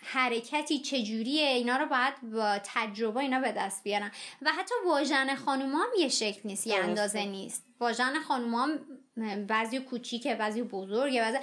[0.00, 4.10] حرکتی چجوریه اینا رو باید با تجربه اینا به دست بیارن.
[4.42, 6.76] و حتی واژن خانوما هم یه شکل نیست یه.
[6.76, 7.66] اندازه نیست.
[7.80, 8.68] واژن خانوما
[9.48, 11.38] بعضی کوچیکه بعضی بزرگه بعضی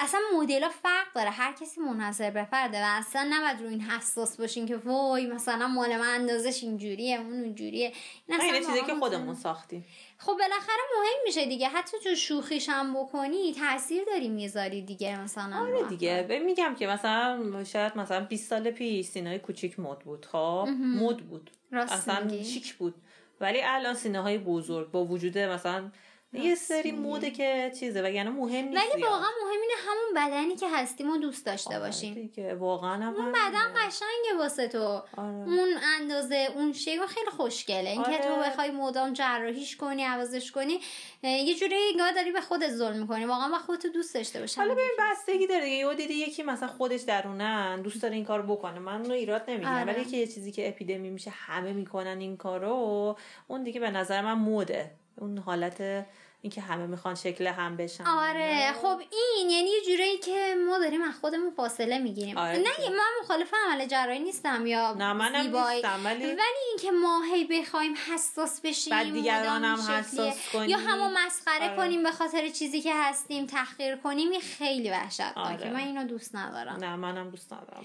[0.00, 1.30] اصلا مدل فرق داره.
[1.30, 5.68] هر کسی منحصر به فرده و اصلا نباید رو این حساس باشین که وای مثلا
[5.68, 7.92] مال من اندازش اینجوریه اون اونجوریه.
[8.26, 9.84] این اصلا اینا چیزی که خودمون ساختیم.
[10.26, 11.68] خب بالاخره مهم میشه دیگه.
[11.68, 15.56] حتی تو شوخیش هم بکنی تاثیر داری می‌ذاری دیگه مثلا.
[15.56, 16.26] آره دیگه.
[16.28, 20.26] ببین میگم که مثلا شاید مثلا 20 سال پیش سینه کوچیک مد بود.
[20.26, 21.50] خب مد بود.
[21.72, 22.42] اصلا.
[22.42, 22.94] شیک بود.
[23.40, 25.90] ولی الان سینه های بزرگ با وجود مثلا
[26.32, 29.02] یه سری موده که چیزه و یعنی مهم نیست ولی.
[29.02, 32.14] واقعا مهم اینه همون بدنی که هستیم و دوست داشته آره باشیم.
[32.14, 33.32] دیگه واقعا هم اون.
[33.32, 35.02] بدن قشنگه واسه تو.
[35.16, 35.26] آره.
[35.26, 35.68] اون
[36.00, 37.90] اندازه اون شکل خیلی خوشگله.
[37.90, 38.18] اینکه آره.
[38.18, 40.80] تو بخوای مدام جراحیش کنی عوضش کنی
[41.22, 43.24] یه جوری انگار داری به خودت ظلم می‌کنی.
[43.24, 44.60] واقعا با خودتو دوست داشته باشی.
[44.60, 48.78] حالا ببین بستگی داره یهو دیدی یکی مثلا خودش درونن دوست داره این کار بکنه.
[48.78, 49.74] من اونو ایراد نمی‌گیرم.
[49.74, 49.92] آره.
[49.92, 53.16] ولی که یه چیزی که اپیدمی میشه همه می‌کنن این کارو
[53.48, 54.90] اون دیگه به نظر من موده.
[55.18, 56.06] اون حالت
[56.42, 61.02] اینکه همه می‌خوان شکل هم بشن آره خب این یعنی یه جورایی که ما داریم
[61.02, 62.88] از خودمون فاصله می‌گیریم آره نه.
[62.90, 65.76] من مخالف عمل جراحی نیستم یا نه منم زیبایی.
[65.76, 69.78] نیستم ولی ولی اینکه ما هی بخوایم حساس بشیم بعد دیگران هم.
[69.78, 70.68] حساس کنی.
[70.68, 71.76] یا همو مسخره آره.
[71.76, 75.70] کنیم به خاطر چیزی که هستیم تحقیر کنیم خیلی وحشتناکه آره.
[75.70, 77.84] من اینو دوست ندارم نه منم دوست ندارم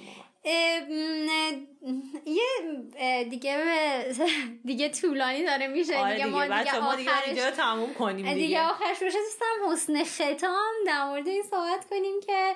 [2.26, 3.58] یه دیگه
[4.66, 5.98] دیگه طولانی داره میشه.
[5.98, 6.38] آره دیگه, دیگه.
[6.38, 8.62] ما دیگه ما دیگه آخرش رو تموم کنیم دیگه, دیگه.
[8.62, 9.18] آخرش باشه.
[9.18, 12.56] دوستم حسن ختام در مورد این صحبت کنیم که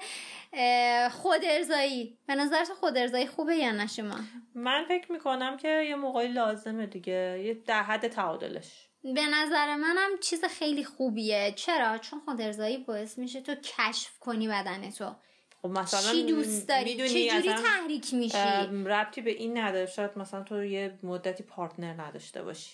[1.09, 2.17] خود ارزایی.
[2.27, 4.15] به نظر تو خود ارزایی خوبه یا نه شما؟
[4.55, 7.41] من فکر می‌کنم که یه موقعی لازمه دیگه.
[7.45, 8.87] یه در حد تعادلش.
[9.03, 11.53] به نظر منم چیز خیلی خوبیه.
[11.55, 15.15] چرا؟ چون خود ارزایی باعث میشه تو کشف کنی بدن تو.
[15.61, 18.37] خب مثلا چی دوست داری؟ چجوری تحریک میشی؟
[18.85, 19.85] ربطی به این نداره.
[19.85, 22.71] شاید مثلا تو یه مدتی پارتنر نداشته باشی.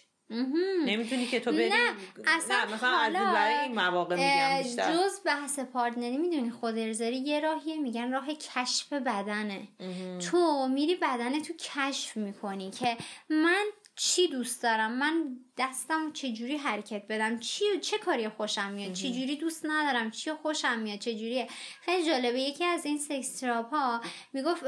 [0.86, 1.92] نمی‌تونی که تو بری نه،
[2.26, 4.94] اصلا نه مثلا از حالا، برای این مواقع میگم بیشتر.
[4.94, 9.68] جز بحث پارتنری می‌دونی خود ارزایی یه راهیه میگن راه کشف بدنه.
[9.80, 10.20] مهم.
[10.20, 12.98] تو میری بدن تو کشف می‌کنی که
[13.30, 13.66] من
[13.96, 19.66] چی دوست دارم؟ من دستم چجوری حرکت بدم؟ چی چه کاری خوشم میاد؟ چجوری دوست
[19.66, 21.48] ندارم؟ چی خوشم میاد؟ چجوریه؟
[21.82, 22.40] خیلی جالبه.
[22.40, 24.02] یکی از این سکس تراپ ها
[24.34, 24.64] می‌گفت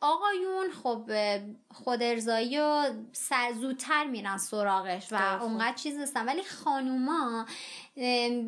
[0.00, 1.10] آقایون خب
[1.74, 2.90] خود ارزایی و
[3.60, 5.16] زودتر میرن سراغش و.
[5.42, 6.26] اونقدر چیز نیستن.
[6.26, 7.46] ولی خانوما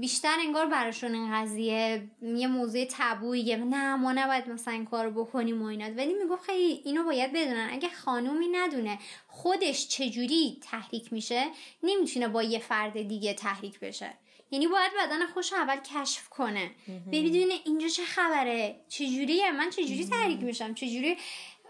[0.01, 5.62] بیشتر انگار براشون این قضیه یه موضوع تبویه نه ما نباید مثلا این کارو بکنیم
[5.62, 7.68] و اینات ولی می‌گفت خیلی اینو باید بدونن.
[7.72, 11.47] اگه خانومی ندونه خودش چجوری تحریک میشه
[11.82, 14.14] نمی‌تونه با یه فرد دیگه تحریک بشه.
[14.50, 16.70] یعنی باید بدن خوش اول کشف کنه.
[17.12, 21.16] ببینه اینجا چه خبره؟ چجوریه؟ من چجوری تحریک میشم؟ چجوری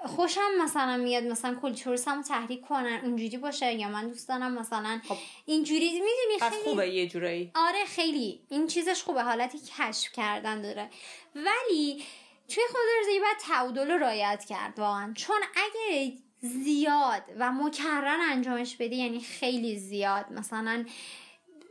[0.04, 5.16] خوشم مثلا میاد مثلا کلچورسم تحریک کنن اونجوری باشه؟ یا من دوست دارم مثلا خب.
[5.46, 7.50] اینجوری می‌دونی؟ خیلی خوبه یه جورایی.
[7.54, 8.40] آره خیلی.
[8.48, 9.22] این چیزش خوبه.
[9.22, 10.90] حالتی کشف کردن داره.
[11.34, 12.02] ولی
[12.48, 15.14] توی خود ارزایی باید تعادل رو رعایت کرد واقعا.
[15.14, 20.32] چون اگه زیاد و مکرر انجامش بدی یعنی خیلی زیاد.
[20.32, 20.84] مثلا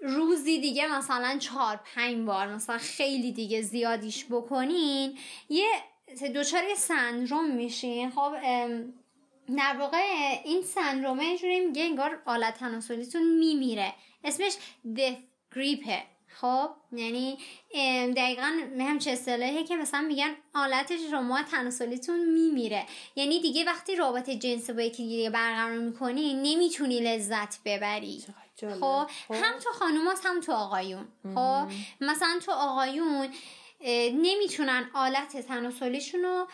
[0.02, 5.18] روزی دیگه مثلا چهار پنج بار مثلا خیلی دیگه زیادیش بکنین
[5.50, 5.68] یه
[6.36, 8.10] دچار یه سندروم میشین.
[8.10, 8.36] خب
[9.58, 9.98] در واقع
[10.46, 13.94] این سندرومه یه جوری میگه انگار آلت تناسلیتون میمیره.
[14.24, 14.54] اسمش
[14.96, 16.04] death گریپه
[16.42, 17.38] خب یعنی
[18.14, 22.86] دقیقا همچه اصطلاحی که مثلا میگن آلت شما تناسلیتون میمیره.
[23.16, 28.24] یعنی دیگه وقتی رابطه جنسی با یکی دیگه برقرار می‌کنی نمی‌تونی لذت ببری.
[28.60, 29.34] خب خب.
[29.34, 31.08] هم تو خانوماست هم تو آقایون.
[31.36, 31.68] خب
[32.02, 33.30] مثلا تو آقایون
[34.14, 36.48] نمی‌تونن آلت تناسلیشون رو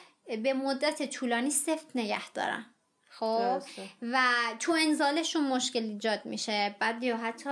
[0.43, 2.74] به مدت طولانی سفت نگه دارن.
[3.19, 3.61] خب.
[4.01, 4.23] و
[4.59, 6.75] تو انزالشون مشکل ایجاد میشه.
[6.79, 7.49] بعد یا حتی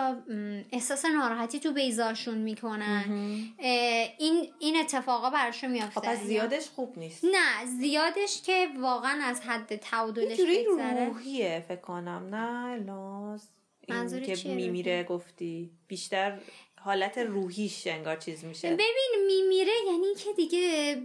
[0.72, 3.04] احساس ناراحتی تو بیزاشون می‌کنن.
[4.20, 6.02] این این اتفاقا براشون میافته.
[6.02, 7.26] خب پس زیادش خوب نیست.
[7.26, 11.06] نه زیادش که واقعا از حد یه تعادلش بگذره.
[11.06, 12.36] روحیه فکر کنم.
[12.36, 13.48] نه لاز
[13.88, 15.72] این که میمیره گفتی.
[15.88, 16.40] بیشتر
[16.80, 18.74] حالت روحیش انگار چیز میشه.
[18.74, 20.96] ببین میمیره یعنی که دیگه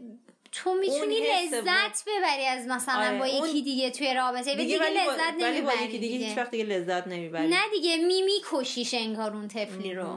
[0.53, 4.43] تو می‌تونی لذت ببری از مثلا آره، با یکی اون- دیگه توی رابطه.
[4.55, 6.41] دیگه, دیگه ولی با- لذت ولی با یکی دیگه هیچ دیگه.
[6.43, 7.49] وقت دیگه لذت نمی‌بری.
[7.49, 10.17] نه دیگه میمی کشیش انگار اون تفلی رو.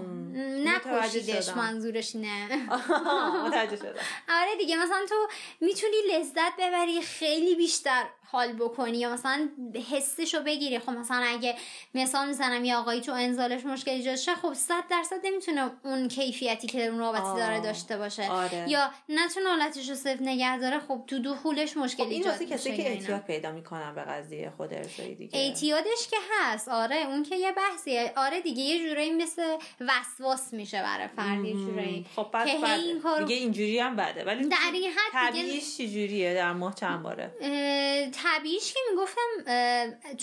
[0.66, 1.58] نکشیدش شدم.
[1.58, 2.48] منظورش نه.
[3.48, 3.94] متوجه شدم.
[4.42, 5.16] آره دیگه مثلا تو
[5.62, 8.04] می‌تونی لذت ببری خیلی بیشتر.
[8.32, 9.50] حال بکنی یا مثلا
[9.92, 11.56] حسش رو بگیری خب مثلا اگه
[11.96, 16.68] مثال می‌زنم یه آقایی تو انزالش مشکل ایجاد شه خب صد درصد نمی‌تونه اون کیفیتی
[16.68, 17.36] که اون رابطه.
[17.36, 18.66] داره داشته باشه آره.
[18.70, 22.78] یا نتونه حالتش رو صرف نگه داره خب تو دخولش مشکل خب این ایجاد کسی
[22.78, 22.88] که.
[22.90, 24.70] اعتیاد پیدا می‌کنن به قضیه خود
[25.18, 30.54] دیگه اعتیادش که هست آره اون که یه بحثیه آره دیگه یه جورایی مثل وسواس
[30.54, 32.74] میشه برای فرد یه جورایی خب پس که بده.
[32.74, 37.04] این کارو- دیگه اینجوری هم بده ولی در این حد دیگه چجوریه در ماه چند
[37.04, 39.22] باره اه، طبیعیش که می‌گفتم؟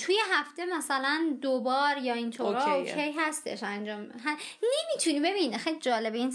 [0.04, 2.94] توی هفته مثلا دوبار یا اینطورا اوکیه.
[2.94, 4.00] اوکی هستش انجام.
[4.62, 5.20] نمی‌تونی.
[5.20, 6.18] ببین خیلی جالبه.
[6.18, 6.30] این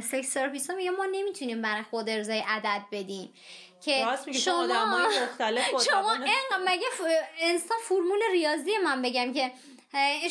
[0.00, 3.32] سکس ها میگه ما نمی‌تونیم برای خود ارزای عدد بدیم.
[3.84, 4.66] که شما
[5.90, 6.86] شما انقدر مگه
[7.40, 9.52] انسان فرمول ریاضی من بگم که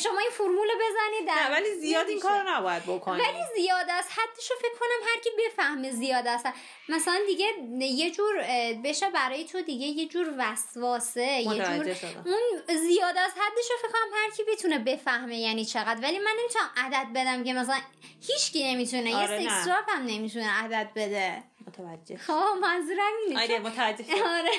[0.02, 2.20] شما این فرمول بزنید نه ولی زیاد این.
[2.20, 3.20] کارو نباید بکنی.
[3.22, 6.46] ولی زیاد از حدش رو فکر کنم هر کی بفهمه زیاد است.
[6.88, 7.46] مثلا دیگه
[7.80, 8.42] یه جور
[8.84, 12.24] بشه برای تو دیگه یه جور وسواسه یه جور شدم.
[12.26, 16.00] اون زیاد از حدش رو فکر کنم هر کی بتونه بفهمه یعنی چقدر.
[16.02, 17.80] ولی من نمی‌تونم عدد بدم که مثلا
[18.20, 19.16] هیچ کی نمی‌تونه.
[19.16, 21.44] آره، یه تراپ هم نمی‌تونه عدد بده.
[21.66, 23.42] متوجه خب منظورم اینه.
[23.42, 24.04] آره متوجه.
[24.38, 24.50] آره.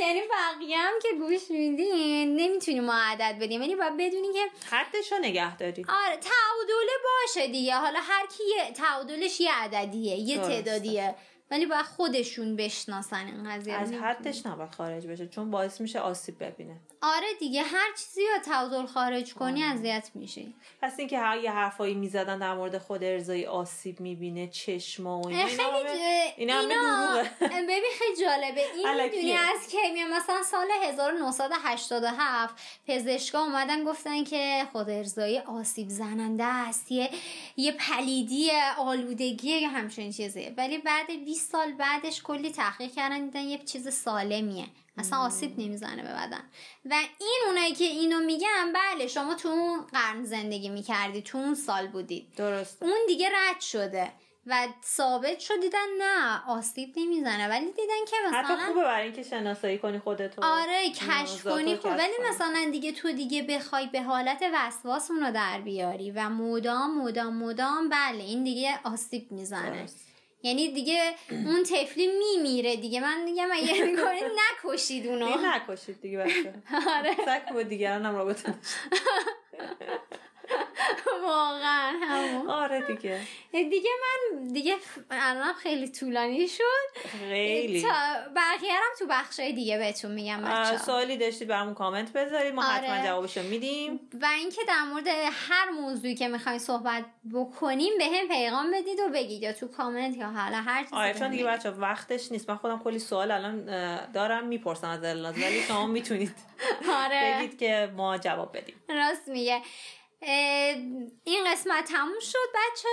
[0.00, 3.60] یعنی بقیه هم که گوش میدین نمی‌تونی ما عدد بدیم.
[3.62, 5.84] یعنی باید بدونی که حدش رو نگه داری.
[5.88, 7.74] آره تعادله باشه دیگه.
[7.74, 10.38] حالا هر کی یه- تعادلش یه عددیه یه.
[10.38, 11.14] تعدادیه.
[11.50, 13.74] ولی باید خودشون بشناسن این قضیه.
[13.74, 18.42] از حدش نباید خارج بشه چون باعث میشه آسیب ببینه آره دیگه هر چیزی رو
[18.44, 23.46] تعادل خارج کنی اذیت میشی پس اینکه هر یه حرفایی می‌زدن در مورد خود ارزایی
[23.46, 25.62] آسیب می‌بینه چشما و اینا خیلی
[26.36, 27.22] اینا همه- اینا.
[27.40, 29.02] ببین خیلی جالبه این.
[29.02, 29.78] می‌دونی از که
[30.16, 32.54] مثلا سال 1987
[32.86, 37.10] پزشکا اومدن گفتن که خود ارزایی آسیب زننده است یه
[37.56, 43.40] یه پلیدی آلودگی یا همچین چیزی ولی بعد 20 سال بعدش کلی تحقیق کردن دیدن
[43.40, 44.66] یه چیز سالمیه.
[44.98, 46.42] اصلا آسیب نمی‌زنه به بدن.
[46.84, 51.54] و این اونایی که اینو میگن بله شما تو اون قرن زندگی می‌کردی تو اون
[51.54, 52.82] سال بودید درست.
[52.82, 54.12] اون دیگه رد شده
[54.46, 57.48] و ثابت شد دیدن نه آسیب نمی‌زنه.
[57.48, 60.44] ولی دیدن که حتی مثلا خوبه برای اینکه شناسایی کنی خودتو.
[60.44, 61.76] آره کشف کنی.
[61.76, 62.28] کشف ولی.
[62.30, 67.88] مثلا دیگه تو دیگه بخوای به حالت وسواس اونو در بیاری و مدام مدام مدام
[67.88, 69.80] بله این دیگه آسیب می‌زنه.
[69.80, 70.09] درست.
[70.42, 73.00] یعنی دیگه اون طفلی میمیره دیگه.
[73.00, 74.24] من میگم اگه می‌کنید
[74.68, 75.26] نکشید اونو.
[75.42, 76.54] نکشید دیگه بچه
[76.98, 77.14] آره.
[77.26, 78.54] سک با دیگران هم رابطه.
[81.26, 82.50] واقعا همون.
[82.50, 83.20] آره دیگه.
[83.52, 84.76] دیگه من دیگه
[85.10, 87.08] الان خیلی طولانی شد.
[87.08, 87.82] خیلی.
[88.36, 92.88] بقیه هم تو بخشای دیگه بهتون میگم بچه سوالی داشتید برامون کامنت بذارید ما آره.
[92.88, 94.00] حتما جوابشو میدیم.
[94.22, 99.08] و اینکه در مورد هر موضوعی که می‌خواین صحبت بکنیم به هم پیغام بدید و
[99.08, 101.44] بگید یا تو کامنت یا حالا هر چیزی آره چون دیگه.
[101.44, 102.50] بچه وقتش نیست.
[102.50, 103.64] من خودم کلی سوال الان
[104.12, 106.34] دارم می‌پرسم از ولی شما می‌تونید
[107.04, 107.36] آره.
[107.38, 108.74] بگید که ما جواب بدیم.
[108.88, 109.62] راست میگه.
[110.22, 112.88] این قسمت تموم شد بچه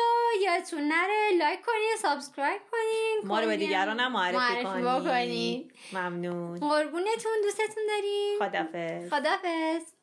[0.46, 4.38] یادتون نره like کنین subscribe کنین ما رو به دیگران هم معرفی,
[4.84, 5.72] بکنین.
[5.94, 6.60] ممنون.
[6.60, 8.40] قربونتون دوستتون داریم.
[8.40, 9.97] خدافظ خدافظ